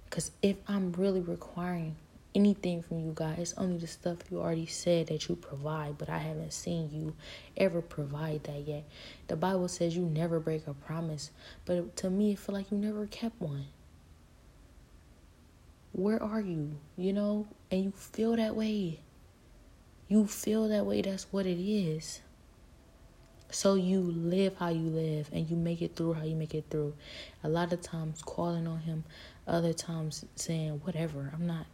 [0.05, 1.97] Because if I'm really requiring
[2.35, 6.09] anything from you guys, it's only the stuff you already said that you provide, but
[6.09, 7.15] I haven't seen you
[7.57, 8.85] ever provide that yet.
[9.29, 11.31] The Bible says you never break a promise,
[11.65, 13.67] but to me, it feel like you never kept one.
[15.93, 16.77] Where are you?
[16.97, 19.01] You know, and you feel that way.
[20.09, 22.21] You feel that way, that's what it is.
[23.53, 26.65] So you live how you live and you make it through how you make it
[26.71, 26.95] through.
[27.43, 29.05] A lot of times calling on him,
[29.47, 31.67] other times saying, whatever, I'm not,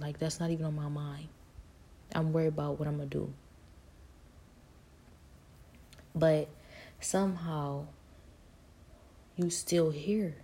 [0.00, 1.28] like, that's not even on my mind.
[2.14, 3.32] I'm worried about what I'm going to do.
[6.14, 6.48] But
[7.00, 7.86] somehow,
[9.36, 10.34] you still here.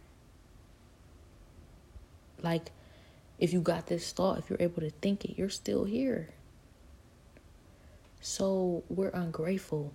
[2.43, 2.71] Like,
[3.39, 6.31] if you got this thought, if you're able to think it, you're still here.
[8.21, 9.93] So we're ungrateful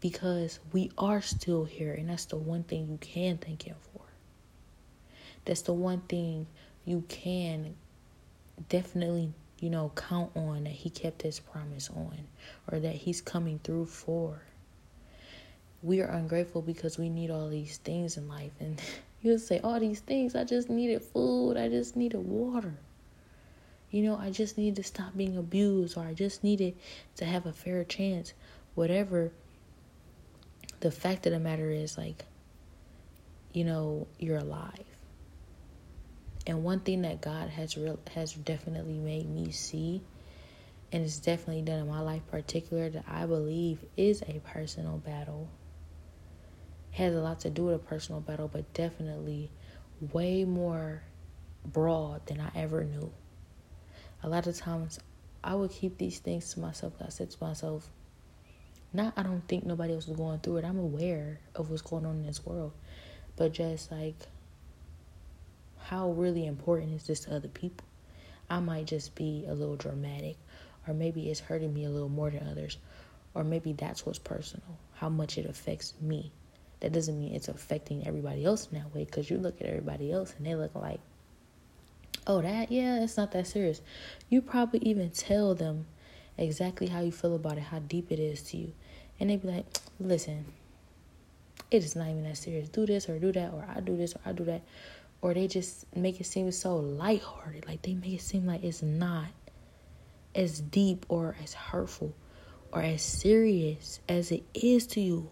[0.00, 4.02] because we are still here, and that's the one thing you can thank Him for.
[5.44, 6.46] That's the one thing
[6.84, 7.74] you can
[8.68, 12.18] definitely, you know, count on that He kept His promise on
[12.70, 14.42] or that He's coming through for.
[15.82, 18.80] We are ungrateful because we need all these things in life, and
[19.28, 22.74] you'll say, All these things, I just needed food, I just needed water.
[23.90, 26.76] You know, I just need to stop being abused, or I just needed
[27.16, 28.34] to have a fair chance.
[28.74, 29.32] Whatever
[30.80, 32.24] the fact of the matter is like
[33.52, 34.84] you know you're alive
[36.46, 40.00] and one thing that god has real has definitely made me see
[40.92, 45.48] and it's definitely done in my life particular that i believe is a personal battle
[46.98, 49.50] has a lot to do with a personal battle but definitely
[50.12, 51.02] way more
[51.64, 53.10] broad than i ever knew
[54.22, 54.98] a lot of times
[55.42, 57.88] i would keep these things to myself i said to myself
[58.92, 60.64] not I don't think nobody else is going through it.
[60.64, 62.72] I'm aware of what's going on in this world.
[63.36, 64.16] But just like
[65.78, 67.86] how really important is this to other people?
[68.50, 70.36] I might just be a little dramatic
[70.86, 72.78] or maybe it's hurting me a little more than others
[73.34, 76.32] or maybe that's what's personal, how much it affects me.
[76.80, 80.12] That doesn't mean it's affecting everybody else in that way because you look at everybody
[80.12, 81.00] else and they look like,
[82.26, 83.80] oh, that, yeah, it's not that serious.
[84.28, 85.86] You probably even tell them
[86.36, 88.72] exactly how you feel about it, how deep it is to you.
[89.18, 89.66] And they be like,
[89.98, 90.44] listen,
[91.70, 92.68] it is not even that serious.
[92.68, 94.62] Do this or do that, or I do this or I do that.
[95.20, 97.66] Or they just make it seem so lighthearted.
[97.66, 99.26] Like they make it seem like it's not
[100.34, 102.14] as deep or as hurtful
[102.72, 105.30] or as serious as it is to you.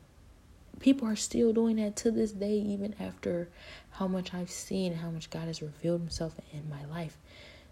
[0.81, 3.49] People are still doing that to this day, even after
[3.93, 7.17] how much I've seen how much God has revealed Himself in my life.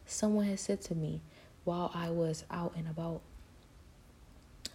[0.06, 1.20] Someone has said to me,
[1.64, 3.22] while I was out and about.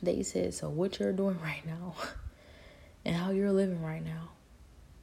[0.01, 1.95] They said, So, what you're doing right now
[3.05, 4.29] and how you're living right now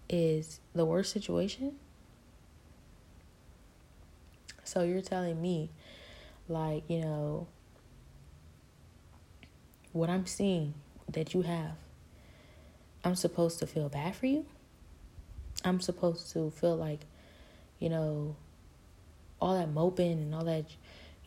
[0.09, 1.77] is the worst situation?
[4.65, 5.71] So, you're telling me,
[6.49, 7.47] like, you know,
[9.93, 10.75] what I'm seeing
[11.13, 11.77] that you have,
[13.07, 14.45] I'm supposed to feel bad for you?
[15.65, 17.01] I'm supposed to feel like,
[17.79, 18.37] you know,
[19.41, 20.65] all that moping and all that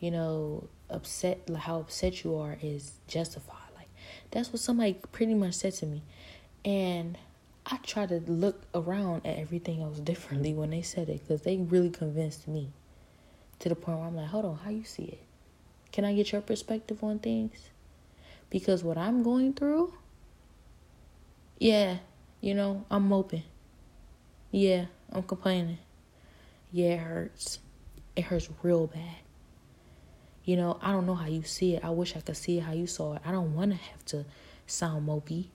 [0.00, 3.56] you know, upset, how upset you are is justified.
[3.76, 3.88] Like
[4.30, 6.02] that's what somebody pretty much said to me.
[6.64, 7.16] And
[7.66, 11.58] I try to look around at everything else differently when they said it because they
[11.58, 12.70] really convinced me
[13.60, 15.20] to the point where I'm like, hold on, how you see it?
[15.92, 17.68] Can I get your perspective on things?
[18.48, 19.92] Because what I'm going through,
[21.60, 21.98] yeah,
[22.40, 23.44] you know, I'm moping.
[24.50, 25.78] Yeah, I'm complaining.
[26.72, 27.58] Yeah, it hurts.
[28.16, 29.18] It hurts real bad.
[30.44, 31.84] You know, I don't know how you see it.
[31.84, 33.22] I wish I could see it how you saw it.
[33.26, 34.24] I don't want to have to
[34.66, 35.48] sound mopey.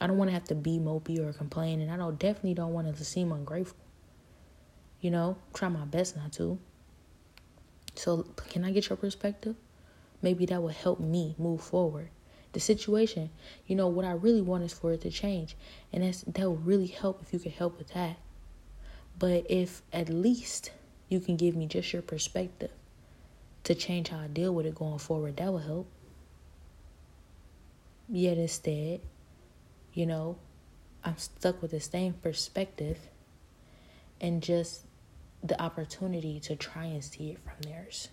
[0.00, 1.88] I don't want to have to be mopey or complaining.
[1.88, 3.78] I don't definitely don't want to seem ungrateful.
[5.00, 6.58] You know, try my best not to.
[7.94, 9.56] So, can I get your perspective?
[10.20, 12.10] Maybe that will help me move forward.
[12.56, 13.28] The situation,
[13.66, 15.54] you know, what I really want is for it to change.
[15.92, 18.16] And that's, that will really help if you can help with that.
[19.18, 20.70] But if at least
[21.10, 22.70] you can give me just your perspective
[23.64, 25.86] to change how I deal with it going forward, that will help.
[28.08, 29.02] Yet instead,
[29.92, 30.38] you know,
[31.04, 32.96] I'm stuck with the same perspective
[34.18, 34.80] and just
[35.44, 38.08] the opportunity to try and see it from theirs.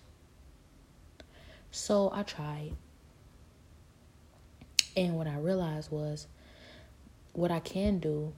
[1.72, 2.74] So I tried.
[4.96, 6.28] And what I realized was
[7.34, 8.34] what I can do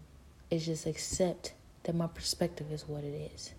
[0.49, 3.53] is just accept that my perspective is what it is.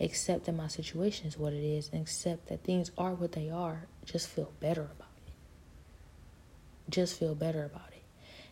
[0.00, 3.50] Accept that my situation is what it is and accept that things are what they
[3.50, 3.86] are.
[4.04, 5.32] Just feel better about it.
[6.90, 8.02] Just feel better about it.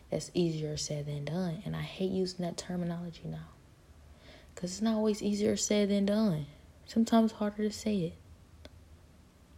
[0.09, 1.61] That's easier said than done.
[1.65, 3.49] And I hate using that terminology now.
[4.53, 6.47] Because it's not always easier said than done.
[6.85, 8.13] Sometimes harder to say it.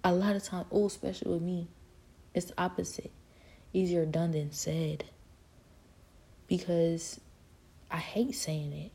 [0.03, 1.67] A lot of times, oh, especially with me,
[2.33, 3.11] it's the opposite.
[3.73, 5.05] Easier done than said.
[6.47, 7.19] Because
[7.89, 8.91] I hate saying it.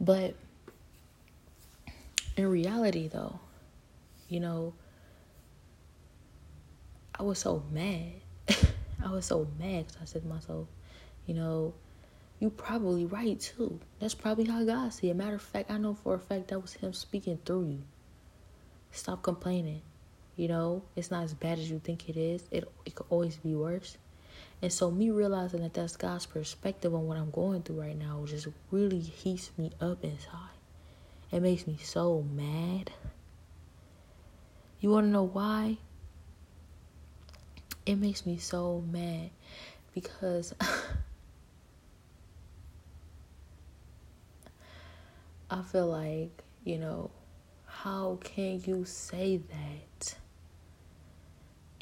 [0.00, 0.34] But
[2.36, 3.38] in reality, though,
[4.28, 4.74] you know,
[7.18, 8.14] I was so mad.
[9.04, 10.66] I was so mad because I said to myself,
[11.26, 11.74] you know,
[12.40, 13.78] you probably right too.
[14.00, 15.14] That's probably how God see it.
[15.14, 17.82] Matter of fact, I know for a fact that was Him speaking through you.
[18.90, 19.82] Stop complaining.
[20.36, 22.42] You know, it's not as bad as you think it is.
[22.50, 23.96] It it could always be worse.
[24.62, 28.24] And so me realizing that that's God's perspective on what I'm going through right now
[28.26, 30.54] just really heats me up inside.
[31.32, 32.92] It makes me so mad.
[34.80, 35.78] You want to know why?
[37.84, 39.30] It makes me so mad
[39.94, 40.54] because
[45.50, 47.10] I feel like, you know,
[47.82, 50.14] how can you say that?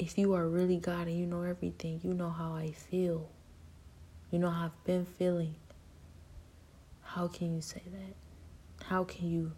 [0.01, 3.29] if you are really God and you know everything, you know how I feel.
[4.31, 5.53] You know how I've been feeling.
[7.03, 8.85] How can you say that?
[8.87, 9.51] How can you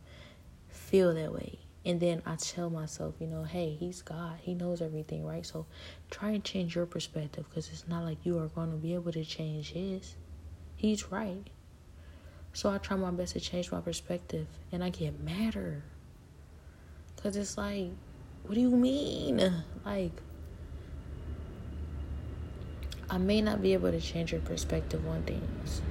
[0.68, 1.60] feel that way?
[1.86, 4.38] And then I tell myself, you know, hey, he's God.
[4.42, 5.46] He knows everything, right?
[5.46, 5.66] So
[6.12, 9.14] try and change your perspective because it's not like you are going to be able
[9.14, 10.16] to change his.
[10.76, 11.48] He's right.
[12.52, 15.84] So I try my best to change my perspective and I get madder.
[17.24, 17.88] Because it's like,
[18.46, 19.38] what do you mean?
[19.86, 20.12] Like,
[23.10, 25.82] I may not be able to change your perspective on things.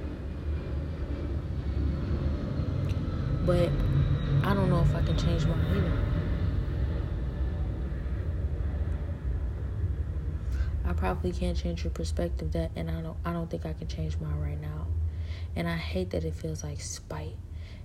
[3.47, 3.69] But
[4.43, 5.91] I don't know if I can change mine either.
[10.85, 13.87] I probably can't change your perspective that and I don't I don't think I can
[13.87, 14.85] change mine right now.
[15.55, 17.37] And I hate that it feels like spite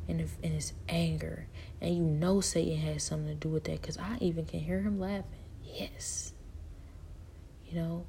[0.09, 1.47] and, if, and it's anger.
[1.81, 4.81] And you know Satan has something to do with that because I even can hear
[4.81, 5.25] him laughing.
[5.63, 6.33] Yes.
[7.67, 8.07] You know,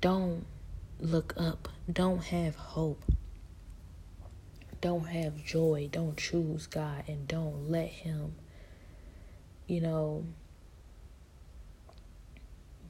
[0.00, 0.44] don't
[0.98, 1.68] look up.
[1.90, 3.04] Don't have hope.
[4.80, 5.88] Don't have joy.
[5.92, 8.34] Don't choose God and don't let Him,
[9.68, 10.24] you know,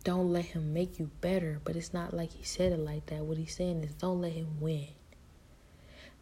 [0.02, 1.61] don't let Him make you better.
[1.62, 3.24] But it's not like He said it like that.
[3.24, 4.88] What He's saying is don't let Him win.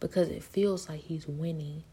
[0.01, 1.83] Because it feels like He's winning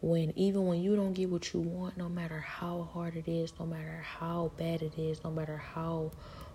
[0.00, 3.52] when even when you don't get what you want, no matter how hard it is,
[3.58, 6.12] no matter how bad it is, no matter how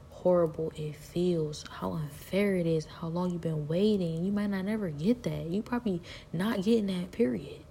[0.10, 4.24] horrible it feels, how unfair it is, how long you've been waiting.
[4.24, 5.48] You might not ever get that.
[5.48, 7.62] You probably not getting that period.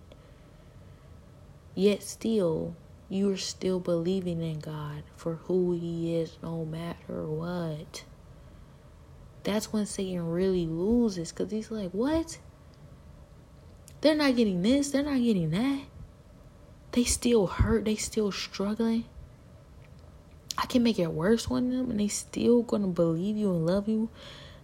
[1.75, 2.77] Yet still,
[3.09, 8.05] you're still believing in God for who He is no matter what.
[9.43, 12.39] That's when Satan really loses because he's like, What?
[14.03, 15.85] They're not getting this, they're not getting that.
[16.91, 19.05] They still hurt, they still struggling.
[20.59, 23.89] I can make it worse on them and they still gonna believe you and love
[23.89, 24.11] you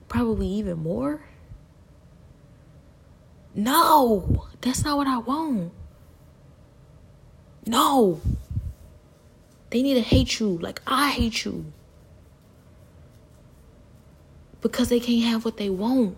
[0.09, 1.22] probably even more.
[3.55, 5.72] No, that's not what I want.
[7.64, 8.20] No.
[9.70, 11.72] They need to hate you like I hate you.
[14.61, 16.16] Because they can't have what they want.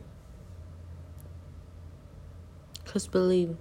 [2.90, 3.56] Because believe,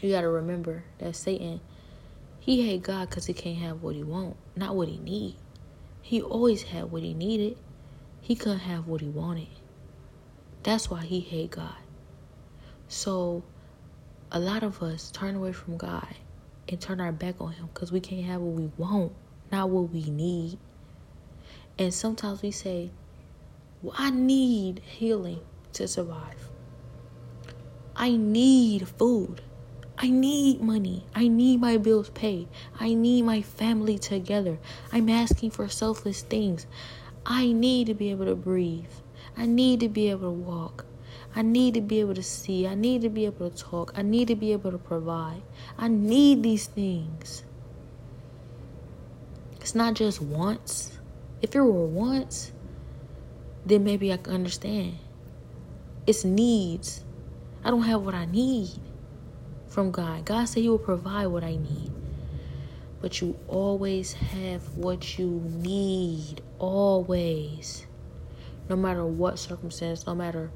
[0.00, 1.60] you got to remember that Satan
[2.40, 5.36] he hate God because he can't have what he want, not what he need.
[6.00, 7.58] He always had what he needed.
[8.22, 9.48] He couldn't have what he wanted.
[10.62, 11.76] That's why he hate God.
[12.88, 13.44] So
[14.30, 16.14] a lot of us turn away from God
[16.70, 19.12] and turn our back on him because we can't have what we want,
[19.52, 20.58] not what we need.
[21.78, 22.90] And sometimes we say,
[23.82, 25.40] well, I need healing
[25.74, 26.51] to survive.
[27.94, 29.42] I need food.
[29.98, 31.04] I need money.
[31.14, 32.48] I need my bills paid.
[32.80, 34.58] I need my family together.
[34.92, 36.66] I'm asking for selfless things.
[37.24, 38.90] I need to be able to breathe.
[39.36, 40.86] I need to be able to walk.
[41.34, 42.66] I need to be able to see.
[42.66, 43.92] I need to be able to talk.
[43.96, 45.42] I need to be able to provide.
[45.78, 47.44] I need these things.
[49.60, 50.98] It's not just once.
[51.40, 52.52] If it were once,
[53.64, 54.98] then maybe I can understand.
[56.06, 57.04] It's needs.
[57.64, 58.70] I don't have what I need
[59.68, 60.24] from God.
[60.24, 61.92] God said He will provide what I need.
[63.00, 66.42] But you always have what you need.
[66.58, 67.86] Always.
[68.68, 70.50] No matter what circumstance, no matter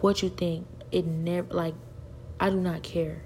[0.00, 1.74] what you think, it never, like,
[2.38, 3.22] I do not care.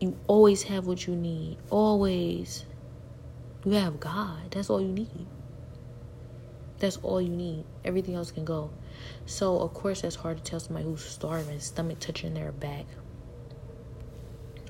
[0.00, 1.58] You always have what you need.
[1.70, 2.64] Always.
[3.64, 4.52] You have God.
[4.52, 5.26] That's all you need.
[6.78, 7.64] That's all you need.
[7.84, 8.70] Everything else can go.
[9.26, 12.86] So, of course, that's hard to tell somebody who's starving, stomach touching their back.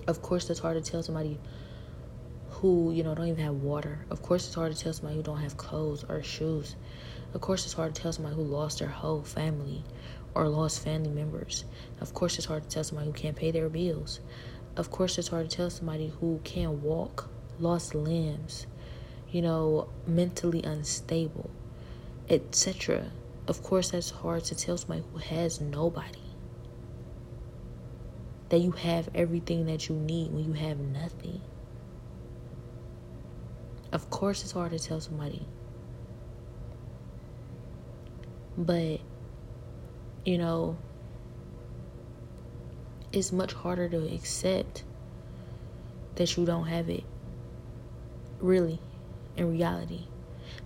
[0.07, 1.39] Of course, that's hard to tell somebody
[2.51, 4.05] who, you know, don't even have water.
[4.11, 6.77] Of course, it's hard to tell somebody who don't have clothes or shoes.
[7.35, 9.85] Of course, it's hard to tell somebody who lost their whole family
[10.35, 11.65] or lost family members.
[12.01, 14.21] Of course, it's hard to tell somebody who can't pay their bills.
[14.77, 18.67] Of course, it's hard to tell somebody who can't walk, lost limbs,
[19.31, 21.51] you know, mentally unstable,
[22.31, 23.11] etc.
[23.49, 26.21] Of course, that's hard to tell somebody who has nobody.
[28.51, 31.41] That you have everything that you need when you have nothing.
[33.91, 35.47] Of course, it's hard to tell somebody.
[38.59, 39.01] But,
[40.27, 40.77] you know,
[43.13, 44.85] it's much harder to accept
[46.17, 47.05] that you don't have it.
[48.41, 48.79] Really
[49.39, 50.07] in reality.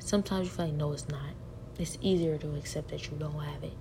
[0.00, 1.30] Sometimes you feel like, no, it's not.
[1.78, 3.72] It's easier to accept that you don't have it.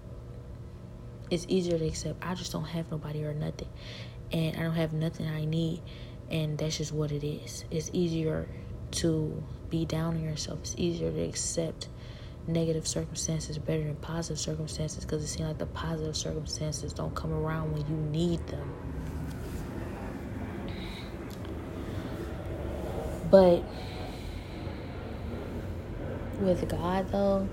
[1.29, 3.69] It's easier to accept, I just don't have nobody or nothing.
[4.31, 5.81] And I don't have nothing I need.
[6.29, 7.65] And that's just what it is.
[7.71, 8.47] It's easier
[8.91, 10.59] to be down on yourself.
[10.61, 11.89] It's easier to accept
[12.47, 17.31] negative circumstances better than positive circumstances because it seems like the positive circumstances don't come
[17.31, 18.73] around when you need them.
[23.29, 23.63] But
[26.41, 27.47] with God, though,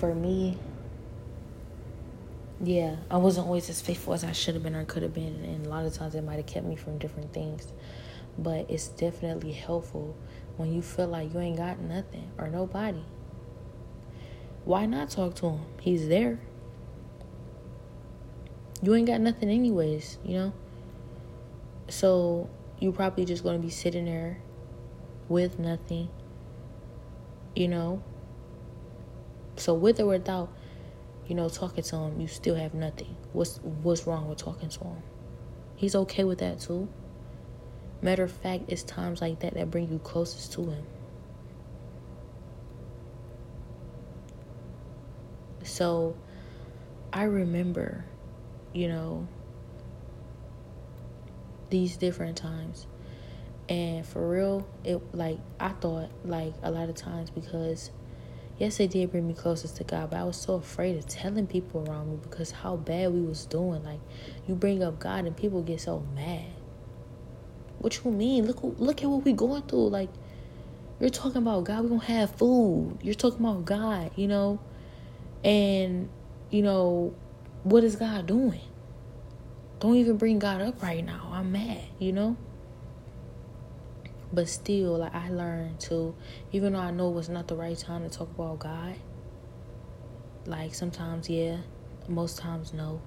[0.00, 0.56] for me,
[2.62, 5.44] yeah, I wasn't always as faithful as I should have been or could have been.
[5.44, 7.70] And a lot of times it might have kept me from different things.
[8.38, 10.16] But it's definitely helpful
[10.56, 13.02] when you feel like you ain't got nothing or nobody.
[14.64, 15.60] Why not talk to him?
[15.82, 16.40] He's there.
[18.82, 20.52] You ain't got nothing, anyways, you know?
[21.88, 22.48] So
[22.78, 24.38] you're probably just going to be sitting there
[25.28, 26.08] with nothing,
[27.54, 28.02] you know.
[29.56, 30.50] So with or without,
[31.26, 33.16] you know, talking to him, you still have nothing.
[33.32, 35.02] What's what's wrong with talking to him?
[35.76, 36.88] He's okay with that too.
[38.02, 40.86] Matter of fact, it's times like that that bring you closest to him.
[45.62, 46.16] So
[47.12, 48.04] I remember,
[48.72, 49.28] you know,
[51.68, 52.86] these different times
[53.70, 57.92] and for real, it like I thought like a lot of times because
[58.60, 61.46] yes, it did bring me closest to God, but I was so afraid of telling
[61.46, 63.82] people around me because how bad we was doing.
[63.82, 64.00] Like
[64.46, 66.44] you bring up God and people get so mad.
[67.78, 68.46] What you mean?
[68.46, 69.88] Look look at what we going through.
[69.88, 70.10] Like
[71.00, 72.98] you're talking about God, we gonna have food.
[73.02, 74.60] You're talking about God, you know,
[75.42, 76.10] and
[76.50, 77.14] you know
[77.64, 78.60] what is God doing?
[79.80, 81.30] Don't even bring God up right now.
[81.32, 82.36] I'm mad, you know.
[84.32, 86.14] But still, like I learned to,
[86.52, 88.94] even though I know it's not the right time to talk about God,
[90.46, 91.58] like sometimes, yeah,
[92.08, 93.00] most times, no.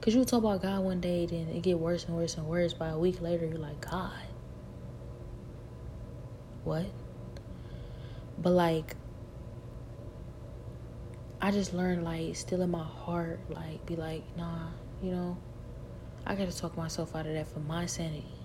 [0.00, 2.72] Cause you talk about God one day, then it get worse and worse and worse.
[2.72, 4.12] By a week later, you're like, God,
[6.64, 6.86] what?
[8.38, 8.96] But like,
[11.40, 14.68] I just learned like still in my heart, like be like, nah,
[15.02, 15.36] you know,
[16.26, 18.37] I gotta talk myself out of that for my sanity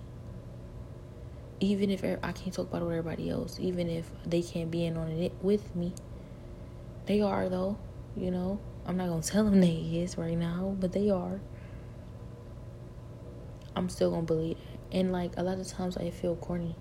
[1.64, 4.70] even if er, I can't talk about it with everybody else, even if they can't
[4.70, 5.94] be in on it with me,
[7.06, 7.78] they are though.
[8.16, 11.40] You know, I'm not gonna tell them they is right now, but they are.
[13.76, 16.76] I'm still gonna believe it, and like a lot of times I feel corny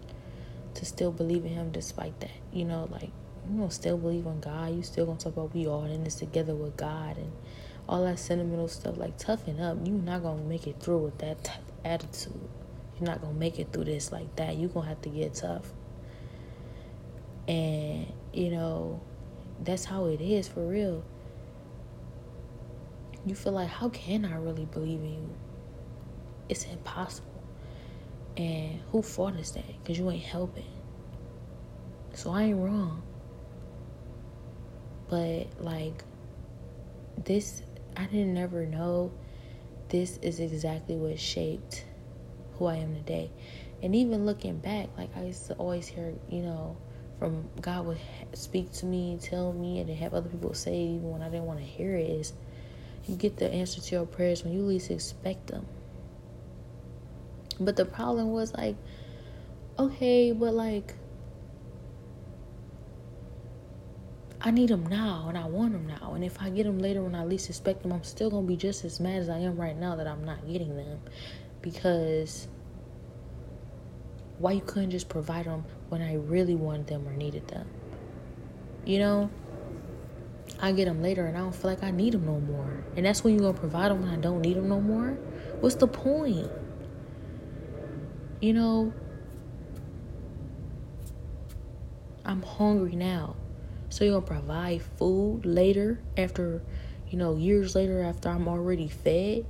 [0.75, 2.31] to still believe in Him despite that.
[2.51, 3.11] You know, like
[3.49, 4.75] you gonna still believe in God.
[4.75, 7.31] You still gonna talk about we all in this together with God and
[7.87, 8.97] all that sentimental stuff.
[8.97, 9.77] Like toughen up.
[9.83, 12.49] You're not gonna make it through with that of attitude.
[12.99, 14.57] You're not gonna make it through this like that.
[14.57, 15.71] You're gonna have to get tough.
[17.47, 19.01] And, you know,
[19.63, 21.03] that's how it is for real.
[23.25, 25.35] you feel like, how can I really believe in you?
[26.49, 27.29] It's impossible.
[28.35, 29.65] And who fault is that?
[29.81, 30.65] Because you ain't helping.
[32.13, 33.01] So I ain't wrong.
[35.09, 36.03] But, like,
[37.23, 37.63] this,
[37.95, 39.11] I didn't ever know
[39.89, 41.85] this is exactly what shaped
[42.57, 43.31] who I am today.
[43.81, 46.77] And even looking back, like, I used to always hear, you know,
[47.19, 47.99] from God would
[48.33, 51.45] speak to me, tell me, and then have other people say, even when I didn't
[51.45, 52.33] want to hear it, is
[53.07, 55.65] you get the answer to your prayers when you least expect them.
[57.59, 58.75] But the problem was like,
[59.77, 60.93] okay, but like,
[64.45, 66.13] I need them now and I want them now.
[66.15, 68.47] And if I get them later when I least expect them, I'm still going to
[68.47, 70.99] be just as mad as I am right now that I'm not getting them.
[71.63, 72.47] Because
[74.37, 77.67] why you couldn't just provide them when I really wanted them or needed them?
[78.85, 79.29] You know?
[80.59, 82.83] I get them later and I don't feel like I need them no more.
[82.95, 85.17] And that's when you're going to provide them when I don't need them no more?
[85.59, 86.51] What's the point?
[88.39, 88.93] You know,
[92.25, 93.35] I'm hungry now.
[93.89, 96.63] So you're gonna provide food later after,
[97.09, 99.45] you know, years later after I'm already fed?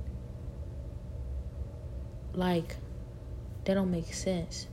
[2.34, 2.76] Like,
[3.64, 4.66] that don't make sense.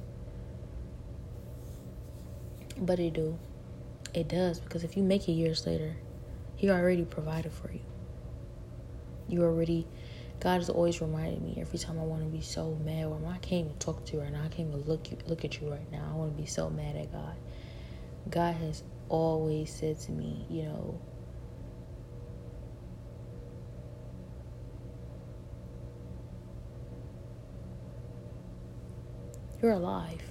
[2.78, 3.38] But it do.
[4.14, 5.95] It does because if you make it years later,
[6.55, 7.82] he already provided for you.
[9.30, 9.88] You already
[10.41, 13.38] God has always reminded me every time I want to be so mad, or I
[13.38, 14.39] can't even talk to you right now.
[14.43, 16.09] I can't even look you, look at you right now.
[16.12, 17.36] I want to be so mad at God.
[18.28, 20.99] God has always said to me, you know,
[29.62, 30.22] you're alive.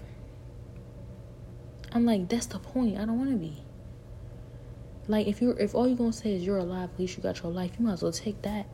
[1.92, 2.98] I'm like, that's the point.
[2.98, 3.62] I don't want to be.
[5.08, 7.42] Like, if you're, if all you're gonna say is you're alive, at least you got
[7.42, 7.72] your life.
[7.78, 8.66] You might as well take that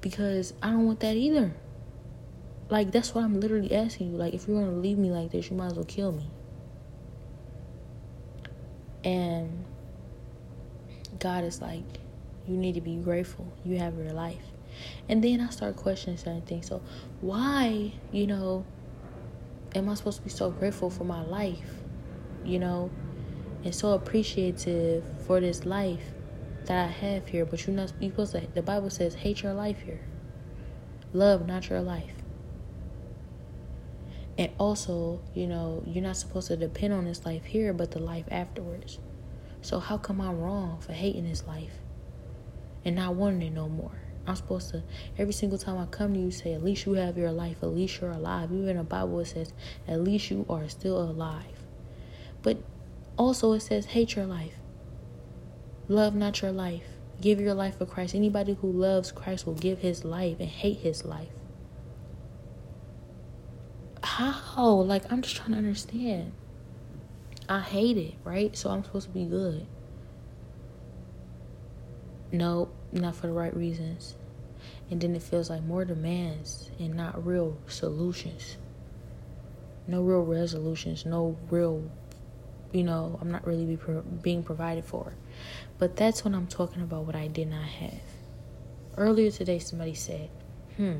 [0.00, 1.54] because I don't want that either.
[2.68, 4.16] Like that's what I'm literally asking you.
[4.16, 6.30] Like if you're gonna leave me like this, you might as well kill me.
[9.02, 9.64] And
[11.18, 11.84] God is like,
[12.46, 13.52] you need to be grateful.
[13.64, 14.42] You have your life.
[15.08, 16.68] And then I start questioning certain things.
[16.68, 16.80] So
[17.20, 18.64] why, you know,
[19.74, 21.70] am I supposed to be so grateful for my life?
[22.44, 22.90] You know,
[23.64, 26.02] and so appreciative for this life
[26.64, 29.54] that I have here, but you're not you supposed to the Bible says hate your
[29.54, 30.00] life here.
[31.12, 32.14] Love not your life.
[34.38, 37.98] And also, you know, you're not supposed to depend on this life here, but the
[37.98, 38.98] life afterwards.
[39.60, 41.74] So how come I'm wrong for hating this life
[42.84, 44.00] and not wanting it no more?
[44.30, 44.82] I'm supposed to
[45.18, 47.70] every single time I come to you say, at least you have your life, at
[47.70, 48.52] least you're alive.
[48.52, 49.52] Even in the Bible it says,
[49.88, 51.64] at least you are still alive.
[52.42, 52.58] But
[53.16, 54.54] also it says hate your life.
[55.88, 56.84] Love not your life.
[57.20, 58.14] Give your life for Christ.
[58.14, 61.28] Anybody who loves Christ will give his life and hate his life.
[64.02, 64.72] How?
[64.76, 66.32] Like, I'm just trying to understand.
[67.48, 68.56] I hate it, right?
[68.56, 69.66] So I'm supposed to be good.
[72.32, 74.14] No, not for the right reasons.
[74.90, 78.56] And then it feels like more demands and not real solutions.
[79.86, 81.88] No real resolutions, no real,
[82.72, 85.14] you know, I'm not really be pro- being provided for.
[85.78, 88.00] But that's when I'm talking about what I did not have.
[88.96, 90.28] Earlier today, somebody said,
[90.76, 90.96] hmm,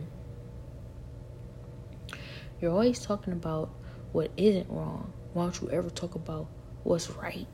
[2.61, 3.71] you're always talking about
[4.13, 5.13] what isn't wrong.
[5.33, 6.47] Why don't you ever talk about
[6.83, 7.47] what's right?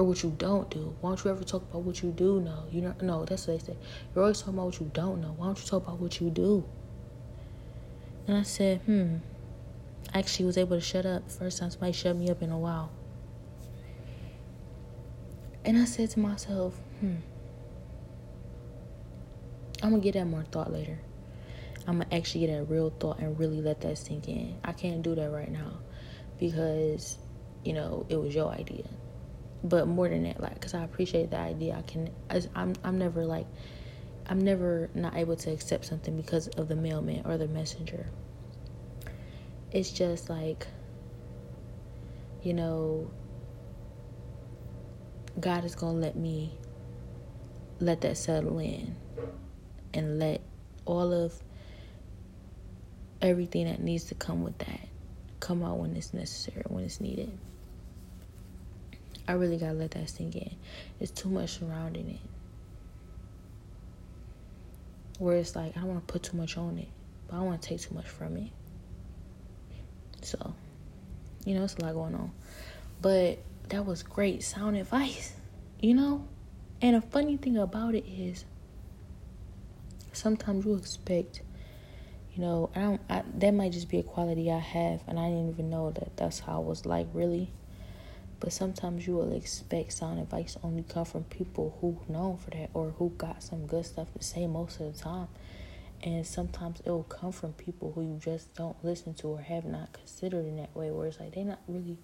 [0.00, 0.96] Or what you don't do.
[1.02, 2.64] Why don't you ever talk about what you do know?
[2.72, 3.76] You know, no, that's what they say.
[4.14, 5.34] You're always talking about what you don't know.
[5.36, 6.64] Why don't you talk about what you do?
[8.26, 9.16] And I said, hmm.
[10.14, 11.30] I actually was able to shut up.
[11.30, 12.90] First time somebody shut me up in a while.
[15.66, 17.16] And I said to myself, hmm,
[19.82, 20.98] I'm gonna get that more thought later.
[21.86, 24.56] I'm gonna actually get that real thought and really let that sink in.
[24.64, 25.72] I can't do that right now
[26.38, 27.18] because,
[27.64, 28.84] you know, it was your idea.
[29.62, 31.76] But more than that, like, cause I appreciate the idea.
[31.76, 33.46] I can, I, I'm, I'm never like,
[34.26, 38.06] I'm never not able to accept something because of the mailman or the messenger.
[39.72, 40.66] It's just like,
[42.42, 43.10] you know,
[45.38, 46.52] God is to let me
[47.80, 48.94] let that settle in
[49.94, 50.40] and let
[50.84, 51.34] all of
[53.22, 54.88] everything that needs to come with that
[55.40, 57.36] come out when it's necessary, when it's needed.
[59.30, 60.50] I really got to let that sink in.
[60.98, 62.20] It's too much surrounding it.
[65.20, 66.88] Where it's like, I don't want to put too much on it,
[67.28, 68.50] but I don't want to take too much from it.
[70.22, 70.52] So,
[71.44, 72.32] you know, it's a lot going on.
[73.00, 75.32] But that was great sound advice,
[75.78, 76.26] you know?
[76.82, 78.44] And a funny thing about it is,
[80.12, 81.42] sometimes you expect,
[82.34, 83.00] you know, I don't.
[83.08, 86.16] I, that might just be a quality I have, and I didn't even know that
[86.16, 87.52] that's how I was like really.
[88.40, 92.70] But sometimes you will expect sound advice only come from people who known for that
[92.72, 95.28] or who got some good stuff to say most of the time.
[96.02, 99.66] And sometimes it will come from people who you just don't listen to or have
[99.66, 100.90] not considered in that way.
[100.90, 101.98] Where it's like they're not really.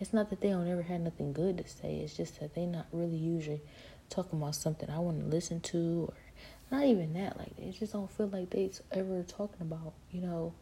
[0.00, 1.96] It's not that they don't ever have nothing good to say.
[1.96, 3.60] It's just that they not really usually
[4.08, 6.14] talking about something I want to listen to or
[6.70, 7.38] not even that.
[7.38, 10.54] Like they just don't feel like they ever talking about you know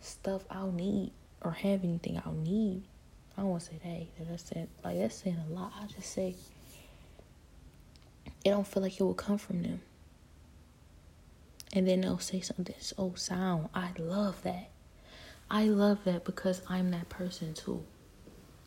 [0.00, 1.12] stuff I'll need
[1.42, 2.84] or have anything I'll need.
[3.38, 5.72] I to say hey, that's saying like that's saying a lot.
[5.80, 6.34] I just say
[8.44, 9.80] it don't feel like it will come from them.
[11.72, 13.68] And then they'll say something so sound.
[13.74, 14.70] I love that.
[15.50, 17.84] I love that because I'm that person too.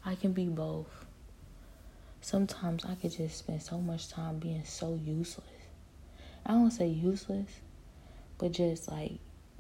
[0.05, 1.05] I can be both.
[2.21, 5.45] Sometimes I could just spend so much time being so useless.
[6.45, 7.49] I don't say useless,
[8.37, 9.13] but just like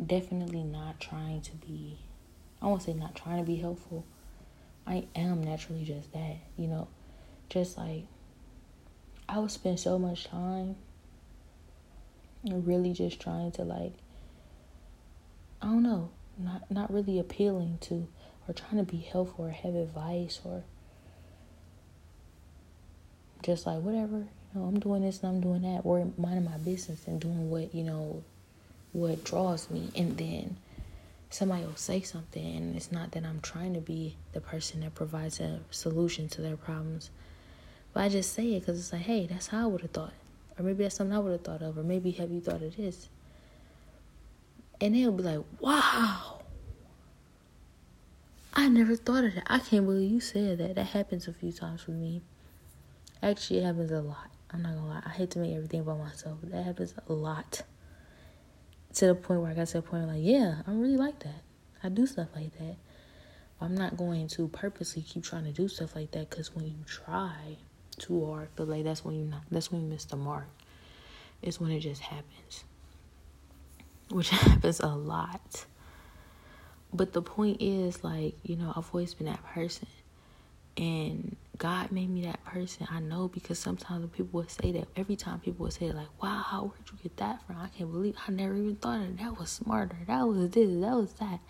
[0.05, 1.97] definitely not trying to be
[2.61, 4.03] I won't say not trying to be helpful,
[4.89, 6.87] I am naturally just that, you know.
[7.47, 8.05] Just like
[9.29, 10.75] I would spend so much time
[12.43, 13.93] really just trying to like
[15.61, 18.07] I don't know, not not really appealing to
[18.47, 20.63] or trying to be helpful or have advice or
[23.43, 24.25] just like whatever, you
[24.55, 27.73] know, I'm doing this and I'm doing that, or minding my business and doing what,
[27.73, 28.23] you know,
[28.91, 30.57] what draws me and then
[31.29, 34.95] somebody will say something and it's not that I'm trying to be the person that
[34.95, 37.11] provides a solution to their problems.
[37.93, 40.13] But I just say it because it's like, hey, that's how I would have thought.
[40.57, 41.77] Or maybe that's something I would have thought of.
[41.77, 43.09] Or maybe have you thought of this?
[44.81, 46.41] And they'll be like, wow.
[48.53, 49.43] I never thought of that.
[49.47, 50.75] I can't believe you said that.
[50.75, 52.21] That happens a few times with me.
[53.21, 54.29] Actually, it happens a lot.
[54.51, 55.01] I'm not gonna lie.
[55.05, 56.39] I hate to make everything about myself.
[56.43, 57.61] That happens a lot
[58.95, 61.41] to the point where I got to the point like, yeah, I really like that.
[61.83, 62.75] I do stuff like that.
[63.61, 66.75] I'm not going to purposely keep trying to do stuff like that because when you
[66.85, 67.57] try
[67.97, 70.47] too hard, feel like that's when you not, that's when you miss the mark.
[71.41, 72.63] It's when it just happens,
[74.09, 75.65] which happens a lot.
[76.93, 79.87] But the point is, like, you know, I've always been that person,
[80.79, 82.87] and God made me that person.
[82.89, 86.71] I know because sometimes people would say that, every time people would say like, "Wow,
[86.73, 89.17] where'd you get that from?" I can't believe I never even thought of it.
[89.19, 89.97] That was smarter.
[90.07, 90.69] That was this.
[90.69, 91.41] That was that.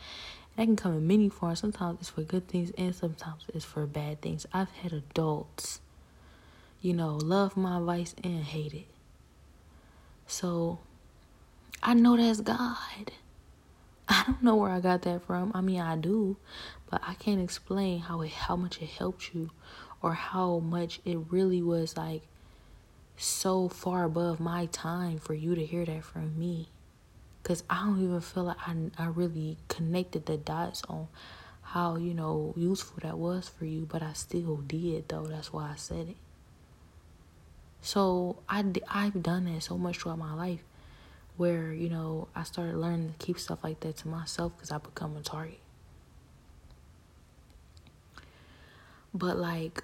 [0.57, 1.59] That can come in many forms.
[1.59, 4.47] Sometimes it's for good things, and sometimes it's for bad things.
[4.51, 5.79] I've had adults,
[6.81, 8.87] you know, love my advice and hate it.
[10.27, 10.79] So,
[11.83, 13.11] I know that's God.
[14.09, 15.51] I don't know where I got that from.
[15.53, 16.37] I mean, I do,
[16.89, 19.51] but I can't explain how it how much it helped you
[20.01, 22.23] or how much it really was like
[23.17, 26.69] so far above my time for you to hear that from me.
[27.43, 31.07] Cause I don't even feel like I, I really connected the dots on
[31.61, 35.27] how, you know, useful that was for you, but I still did though.
[35.27, 36.17] That's why I said it.
[37.81, 40.63] So I, I've done that so much throughout my life
[41.39, 44.77] where, you know, I started learning to keep stuff like that to myself because I
[44.77, 45.61] become a target.
[49.13, 49.81] But like,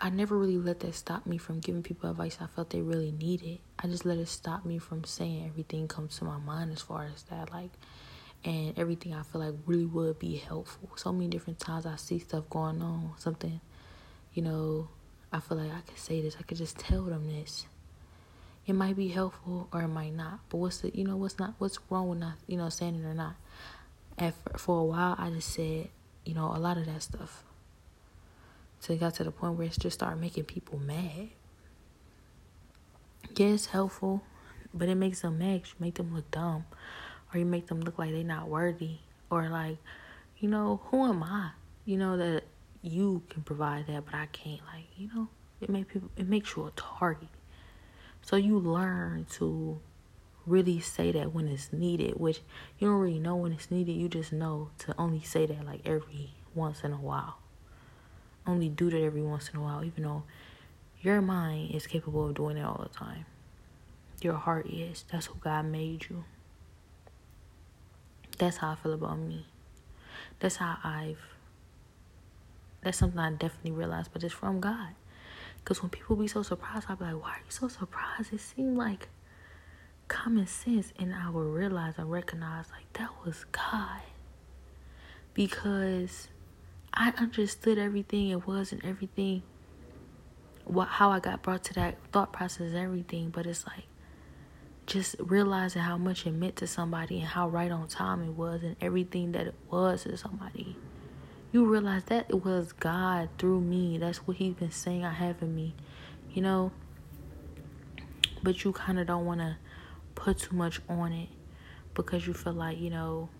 [0.00, 3.12] I never really let that stop me from giving people advice I felt they really
[3.12, 3.60] needed.
[3.78, 7.08] I just let it stop me from saying everything comes to my mind as far
[7.14, 7.70] as that, like,
[8.44, 10.90] and everything I feel like really would be helpful.
[10.96, 13.60] So many different times I see stuff going on, something,
[14.34, 14.88] you know,
[15.32, 17.66] I feel like I could say this, I could just tell them this.
[18.68, 21.54] It might be helpful or it might not, but what's the, you know, what's not,
[21.58, 23.34] what's wrong with not, you know, saying it or not?
[24.16, 25.88] And for, for a while, I just said,
[26.24, 27.42] you know, a lot of that stuff
[28.80, 31.28] so it got to the point where it just started making people mad.
[33.36, 34.22] Yeah, it's helpful,
[34.72, 35.62] but it makes them mad.
[35.66, 36.64] You make them look dumb,
[37.32, 38.98] or you make them look like they're not worthy,
[39.30, 39.78] or like,
[40.38, 41.50] you know, who am I?
[41.84, 42.44] You know that
[42.82, 44.60] you can provide that, but I can't.
[44.72, 45.28] Like, you know,
[45.60, 46.10] it make people.
[46.16, 47.28] It makes you a target.
[48.28, 49.80] So you learn to
[50.44, 52.40] really say that when it's needed, which
[52.78, 53.92] you don't really know when it's needed.
[53.92, 57.38] You just know to only say that like every once in a while
[58.46, 60.24] only do that every once in a while, even though
[61.00, 63.26] your mind is capable of doing it all the time.
[64.20, 65.04] Your heart is.
[65.10, 66.24] That's who God made you.
[68.36, 69.46] That's how I feel about me.
[70.40, 71.20] That's how I've.
[72.82, 74.88] That's something I definitely realized, but it's from God.
[75.68, 78.32] Because when people be so surprised, I'll be like, why are you so surprised?
[78.32, 79.10] It seemed like
[80.08, 80.94] common sense.
[80.98, 84.00] And I will realize and recognize, like, that was God.
[85.34, 86.28] Because
[86.94, 89.42] I understood everything it was and everything
[90.64, 93.28] what how I got brought to that thought process, everything.
[93.28, 93.84] But it's like
[94.86, 98.62] just realizing how much it meant to somebody and how right on time it was
[98.62, 100.78] and everything that it was to somebody.
[101.50, 103.96] You realize that it was God through me.
[103.96, 105.74] That's what He's been saying I have in me,
[106.32, 106.72] you know.
[108.42, 109.56] But you kind of don't want to
[110.14, 111.28] put too much on it
[111.94, 113.30] because you feel like, you know,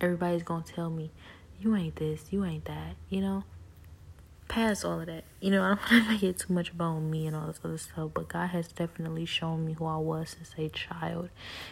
[0.00, 1.10] everybody's going to tell me,
[1.58, 3.44] you ain't this, you ain't that, you know?
[4.48, 5.24] Past all of that.
[5.40, 7.60] You know, I don't want to make it too much about me and all this
[7.64, 11.30] other stuff, but God has definitely shown me who I was since a child.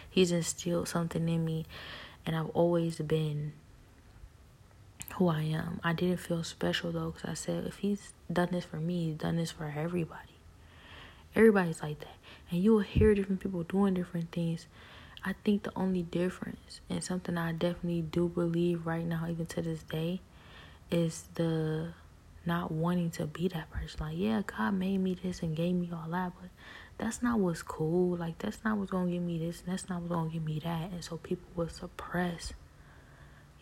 [0.09, 1.65] He's instilled something in me,
[2.25, 3.53] and I've always been
[5.15, 5.79] who I am.
[5.83, 9.15] I didn't feel special though, because I said, if He's done this for me, He's
[9.15, 10.39] done this for everybody.
[11.35, 12.15] Everybody's like that.
[12.49, 14.67] And you will hear different people doing different things.
[15.23, 19.61] I think the only difference, and something I definitely do believe right now, even to
[19.61, 20.21] this day,
[20.91, 21.93] is the
[22.45, 23.99] not wanting to be that person.
[24.01, 26.49] Like, yeah, God made me this and gave me all that, but
[26.97, 28.15] that's not what's cool.
[28.15, 30.59] Like, that's not what's gonna give me this, and that's not what's gonna give me
[30.59, 30.91] that.
[30.91, 32.53] And so people will suppress,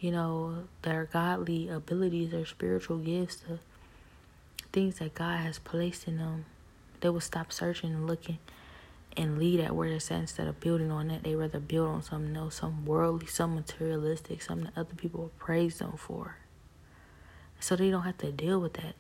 [0.03, 3.57] you know, their godly abilities, their spiritual gifts, the
[4.73, 6.43] things that God has placed in them.
[6.99, 8.39] They will stop searching and looking
[9.15, 11.23] and lead at where it's at instead of building on that.
[11.23, 15.79] They rather build on something else, some worldly, some materialistic, something that other people praise
[15.79, 16.35] them for.
[17.61, 18.95] So they don't have to deal with that.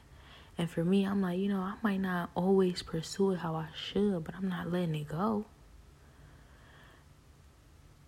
[0.57, 3.67] And for me, I'm like, you know, I might not always pursue it how I
[3.75, 5.43] should, but I'm not letting it go.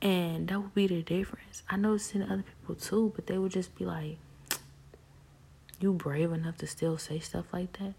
[0.05, 1.63] And that would be the difference.
[1.69, 4.17] I it's in other people too, but they would just be like,
[5.79, 7.95] you brave enough to still say stuff like that?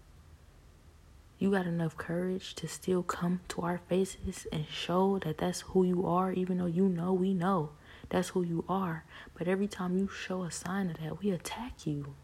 [1.39, 5.83] you got enough courage to still come to our faces and show that that's who
[5.83, 7.69] you are, even though you know we know
[8.09, 9.03] that's who you are.
[9.37, 12.15] But every time you show a sign of that, we attack you.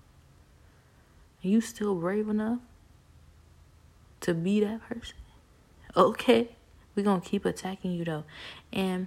[1.43, 2.59] Are you still brave enough
[4.21, 5.15] to be that person?
[5.95, 6.49] Okay,
[6.95, 8.23] we're to keep attacking you though.
[8.71, 9.05] And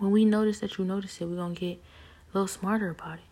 [0.00, 3.24] when we notice that you notice it, we're to get a little smarter about it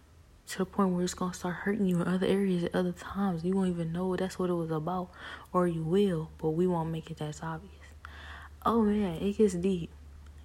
[0.48, 3.44] to the point where it's gonna start hurting you in other areas at other times.
[3.44, 5.10] You won't even know that's what it was about,
[5.52, 7.72] or you will, but we won't make it that obvious.
[8.64, 9.90] Oh man, it gets deep.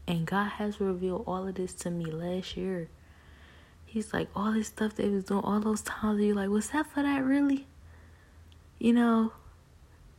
[0.07, 2.89] And God has revealed all of this to me last year.
[3.85, 6.87] He's like, all this stuff they was doing, all those times you're like, was that
[6.87, 7.67] for that really?
[8.79, 9.33] You know,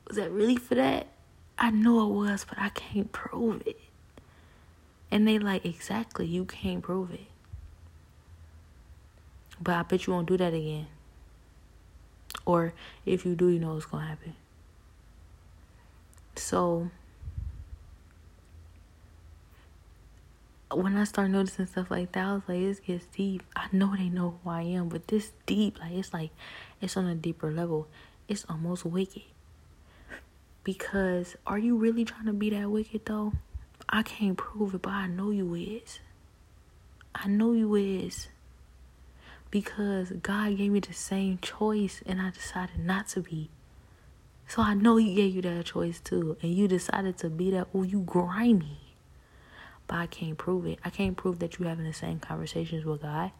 [0.07, 1.09] was that really for that?
[1.59, 3.79] I know it was, but I can't prove it.
[5.15, 7.29] And they like, exactly, you can't prove it.
[9.63, 10.89] But I bet you won't do that again.
[12.45, 12.75] Or
[13.07, 14.35] if you do, you know what's going to happen.
[16.35, 16.91] So,
[20.73, 23.45] when I start noticing stuff like that, I was like, this gets deep.
[23.55, 26.33] I know they know who I am, but this deep, like, it's like,
[26.81, 27.87] it's on a deeper level.
[28.27, 29.23] It's almost wicked.
[30.65, 33.35] Because are you really trying to be that wicked, though?
[33.89, 36.01] I can't prove it, but I know you is.
[37.15, 38.29] I know you is
[39.51, 43.51] because God gave me the same choice and I decided not to be.
[44.49, 46.37] So I know He gave you that choice too.
[46.43, 47.69] And you decided to be that.
[47.75, 48.81] Oh, you grimy.
[49.87, 50.79] But I can't prove it.
[50.85, 53.31] I can't prove that you're having the same conversations with God.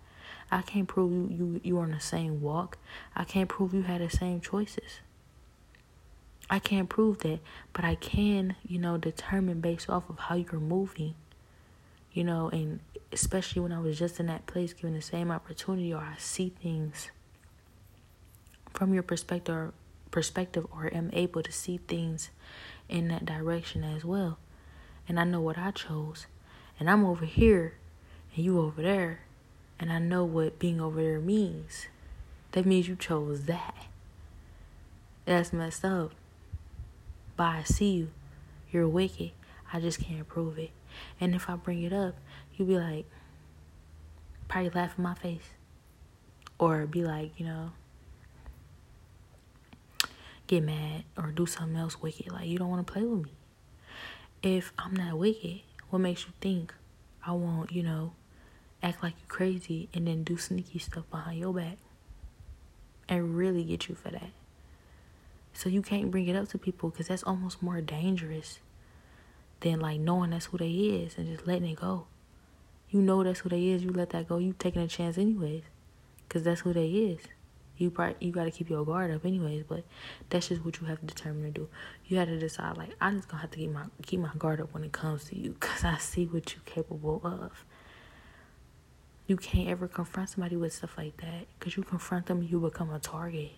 [0.51, 2.79] I can't prove you, you, you're on the same walk.
[3.17, 5.01] I can't prove you had the same choices.
[6.51, 7.41] I can't prove that.
[7.73, 11.15] But I can, you know, determine based off of how you're moving.
[12.13, 12.81] You know, and
[13.13, 16.53] especially when I was just in that place given the same opportunity or I see
[16.63, 17.11] things
[18.73, 19.73] from your perspective or
[20.11, 22.31] perspective or am able to see things
[22.89, 24.39] in that direction as well.
[25.09, 26.27] And I know what I chose.
[26.79, 27.75] And I'm over here
[28.35, 29.21] and you over there.
[29.79, 31.87] And I know what being over there means.
[32.53, 33.87] That means you chose that.
[35.25, 36.13] That's messed up.
[37.37, 38.11] But I see you.
[38.71, 39.33] You're wicked.
[39.73, 40.71] I just can't prove it.
[41.21, 42.15] And if I bring it up,
[42.55, 43.07] you'd be like,
[44.49, 45.51] probably laugh in my face.
[46.59, 47.73] Or be like, you know,
[50.47, 52.31] get mad or do something else wicked.
[52.31, 53.33] Like, you don't want to play with me.
[54.43, 56.73] If I'm not wicked, what makes you think
[57.27, 58.13] I won't, you know,
[58.83, 61.79] act like you're crazy and then do sneaky stuff behind your back
[63.09, 64.31] and really get you for that?
[65.65, 68.59] So you can't bring it up to people because that's almost more dangerous
[69.61, 72.07] than like knowing that's who they is and just letting it go.
[72.91, 73.83] You know that's who they is.
[73.83, 74.37] You let that go.
[74.37, 75.63] You taking a chance anyways,
[76.29, 77.21] cause that's who they is.
[77.79, 79.85] You probably you gotta keep your guard up anyways, but
[80.29, 81.69] that's just what you have to determine to do.
[82.09, 84.61] You have to decide like I'm just gonna have to keep my keep my guard
[84.61, 87.65] up when it comes to you, cause I see what you're capable of.
[89.27, 92.93] You can't ever confront somebody with stuff like that, cause you confront them, you become
[92.93, 93.53] a target.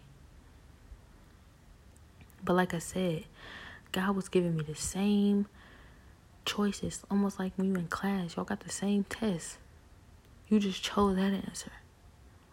[2.47, 3.25] But like I said,
[3.93, 5.47] God was giving me the same
[6.45, 9.59] choices, almost like when you were in class, y'all got the same test.
[10.49, 11.73] You just chose that answer.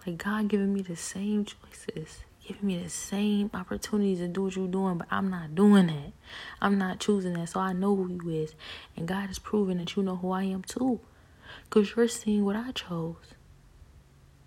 [0.05, 4.55] Like God giving me the same choices, giving me the same opportunities to do what
[4.55, 6.11] you're doing, but I'm not doing that.
[6.59, 7.49] I'm not choosing that.
[7.49, 8.55] So I know who you is.
[8.97, 10.99] And God is proving that you know who I am too.
[11.65, 13.35] Because you're seeing what I chose.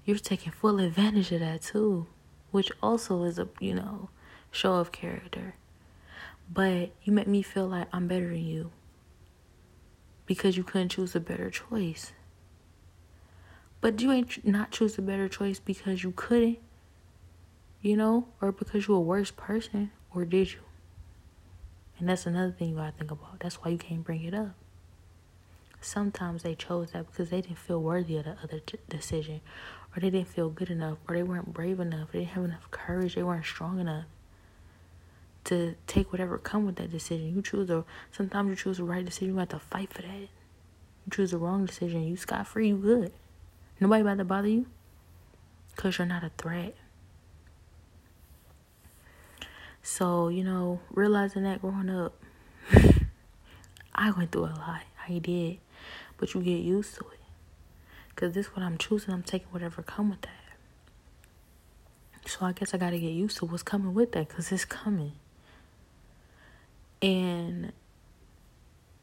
[0.05, 2.09] You're taking full advantage of that too.
[2.51, 4.11] Which also is a, you know,
[4.57, 5.55] show of character.
[6.53, 8.71] But you make me feel like I'm better than you.
[10.25, 12.13] Because you couldn't choose a better choice.
[13.81, 16.59] But do you ain't not choose a better choice because you couldn't,
[17.83, 20.61] you know, or because you're a worse person, or did you?
[21.99, 23.39] And that's another thing you gotta think about.
[23.41, 24.55] That's why you can't bring it up.
[25.81, 29.41] Sometimes they chose that because they didn't feel worthy of the other t- decision,
[29.95, 32.71] or they didn't feel good enough, or they weren't brave enough, they didn't have enough
[32.71, 34.07] courage, they weren't strong enough
[35.47, 37.35] to take whatever come with that decision.
[37.35, 40.19] You choose a sometimes you choose the right decision, you have to fight for that.
[40.19, 40.29] You
[41.11, 43.13] choose the wrong decision, you scot free, you good.
[43.81, 44.67] Nobody about to bother you
[45.75, 46.75] because you're not a threat.
[49.83, 52.15] So, you know, realizing that growing up,
[53.95, 54.83] I went through a lot.
[55.09, 55.59] I did.
[56.17, 57.21] But you get used to it.
[58.09, 59.15] Because this what I'm choosing.
[59.15, 60.31] I'm taking whatever come with that.
[62.27, 64.65] So I guess I got to get used to what's coming with that because it's
[64.65, 65.13] coming.
[67.03, 67.73] And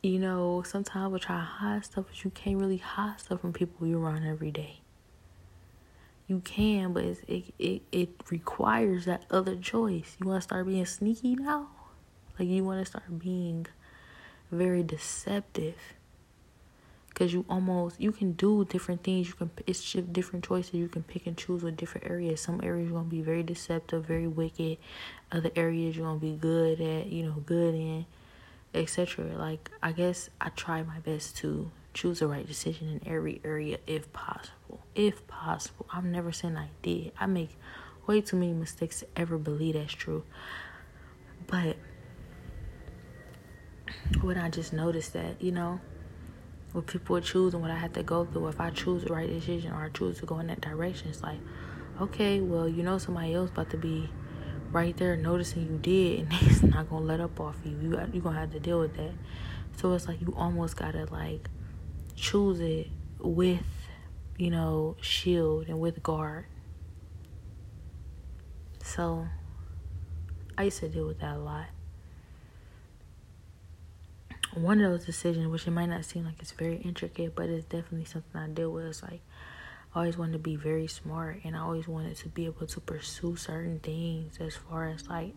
[0.03, 3.53] you know, sometimes we try to hide stuff, but you can't really hide stuff from
[3.53, 4.81] people you're around every day.
[6.27, 10.17] You can, but it it it requires that other choice.
[10.19, 11.69] You want to start being sneaky now,
[12.37, 13.65] like you want to start being
[14.51, 15.75] very deceptive,
[17.13, 19.27] because you almost you can do different things.
[19.27, 20.73] You can it's just different choices.
[20.73, 22.41] You can pick and choose with different areas.
[22.41, 24.77] Some areas you're gonna be very deceptive, very wicked.
[25.31, 28.05] Other areas you're gonna be good at, you know, good in
[28.73, 29.37] etc.
[29.37, 33.77] Like, I guess I try my best to choose the right decision in every area
[33.85, 34.81] if possible.
[34.95, 35.85] If possible.
[35.91, 37.11] I'm never saying I did.
[37.19, 37.57] I make
[38.07, 40.23] way too many mistakes to ever believe that's true.
[41.47, 41.77] But
[44.21, 45.79] when I just noticed that, you know,
[46.73, 49.29] what people are choosing, what I have to go through, if I choose the right
[49.29, 51.37] decision or I choose to go in that direction, it's like,
[52.01, 54.09] okay, well, you know, somebody else about to be
[54.71, 57.77] right there noticing you did and he's not gonna let up off you.
[57.79, 59.13] You you're gonna have to deal with that.
[59.77, 61.47] So it's like you almost gotta like
[62.15, 62.87] choose it
[63.19, 63.63] with,
[64.37, 66.45] you know, shield and with guard.
[68.83, 69.27] So
[70.57, 71.67] I used to deal with that a lot.
[74.55, 77.65] One of those decisions, which it might not seem like it's very intricate, but it's
[77.65, 78.85] definitely something I deal with.
[78.85, 79.21] It's like
[79.95, 82.79] I always wanted to be very smart and I always wanted to be able to
[82.79, 85.33] pursue certain things as far as like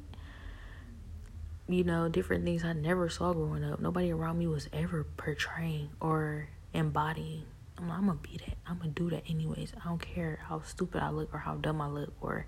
[1.68, 3.80] you know, different things I never saw growing up.
[3.80, 7.42] Nobody around me was ever portraying or embodying.
[7.76, 8.56] I'm, like, I'm gonna be that.
[8.66, 9.72] I'm gonna do that anyways.
[9.80, 12.46] I don't care how stupid I look or how dumb I look or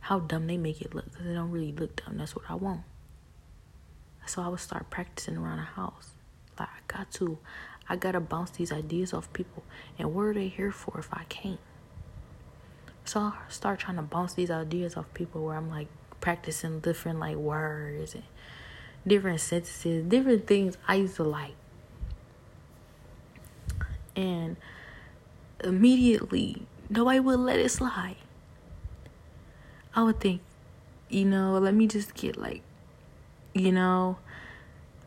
[0.00, 2.18] how dumb they make it look because they don't really look dumb.
[2.18, 2.82] That's what I want.
[4.26, 6.10] So I would start practicing around the house.
[6.58, 7.38] Like I got to.
[7.88, 9.64] I gotta bounce these ideas off people.
[9.98, 11.60] And what are they here for if I can't?
[13.04, 15.88] So I start trying to bounce these ideas off people where I'm like
[16.20, 18.22] practicing different like words and
[19.06, 21.54] different sentences, different things I used to like.
[24.14, 24.56] And
[25.64, 28.16] immediately nobody would let it slide.
[29.94, 30.40] I would think,
[31.08, 32.62] you know, let me just get like,
[33.54, 34.18] you know,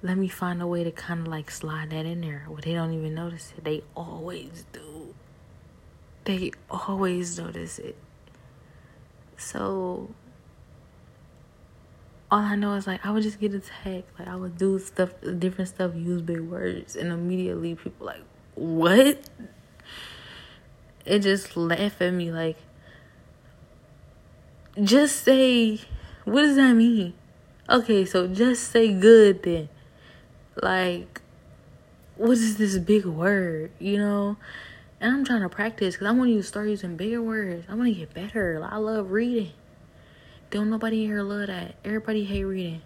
[0.02, 2.74] let me find a way to kind of like slide that in there where they
[2.74, 3.64] don't even notice it.
[3.64, 5.16] They always do.
[6.26, 7.96] They always notice it.
[9.38, 10.10] So
[12.32, 14.20] all I know is like I would just get attacked.
[14.20, 18.24] Like I would do stuff, different stuff, use big words, and immediately people like,
[18.56, 19.20] what?
[21.06, 22.58] It just laugh at me like,
[24.82, 25.80] just say,
[26.26, 27.14] what does that mean?
[27.68, 29.70] Okay, so just say good then.
[30.62, 31.22] Like,
[32.16, 34.38] what is this big word, you know?
[35.02, 37.66] And I'm trying to practice because I want to start using bigger words.
[37.68, 38.64] I want to get better.
[38.64, 39.52] I love reading.
[40.52, 41.76] Don't nobody here love that.
[41.84, 42.82] Everybody hate reading.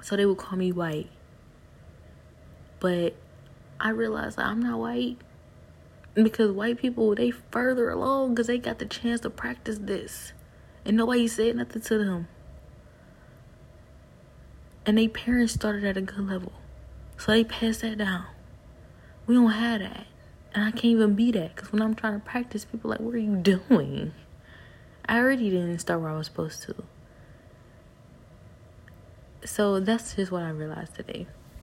[0.00, 1.10] So they would call me white.
[2.80, 3.14] But
[3.78, 5.18] I realized I'm not white.
[6.14, 10.32] Because white people, they further along because they got the chance to practice this.
[10.86, 12.28] And nobody said nothing to them.
[14.86, 16.52] And they parents started at a good level.
[17.18, 18.26] So they passed that down.
[19.26, 20.06] We don't have that.
[20.54, 21.56] And I can't even be that.
[21.56, 24.12] Because when I'm trying to practice, people like, what are you doing?
[25.08, 26.76] I already didn't start where I was supposed to.
[29.44, 31.26] So that's just what I realized today.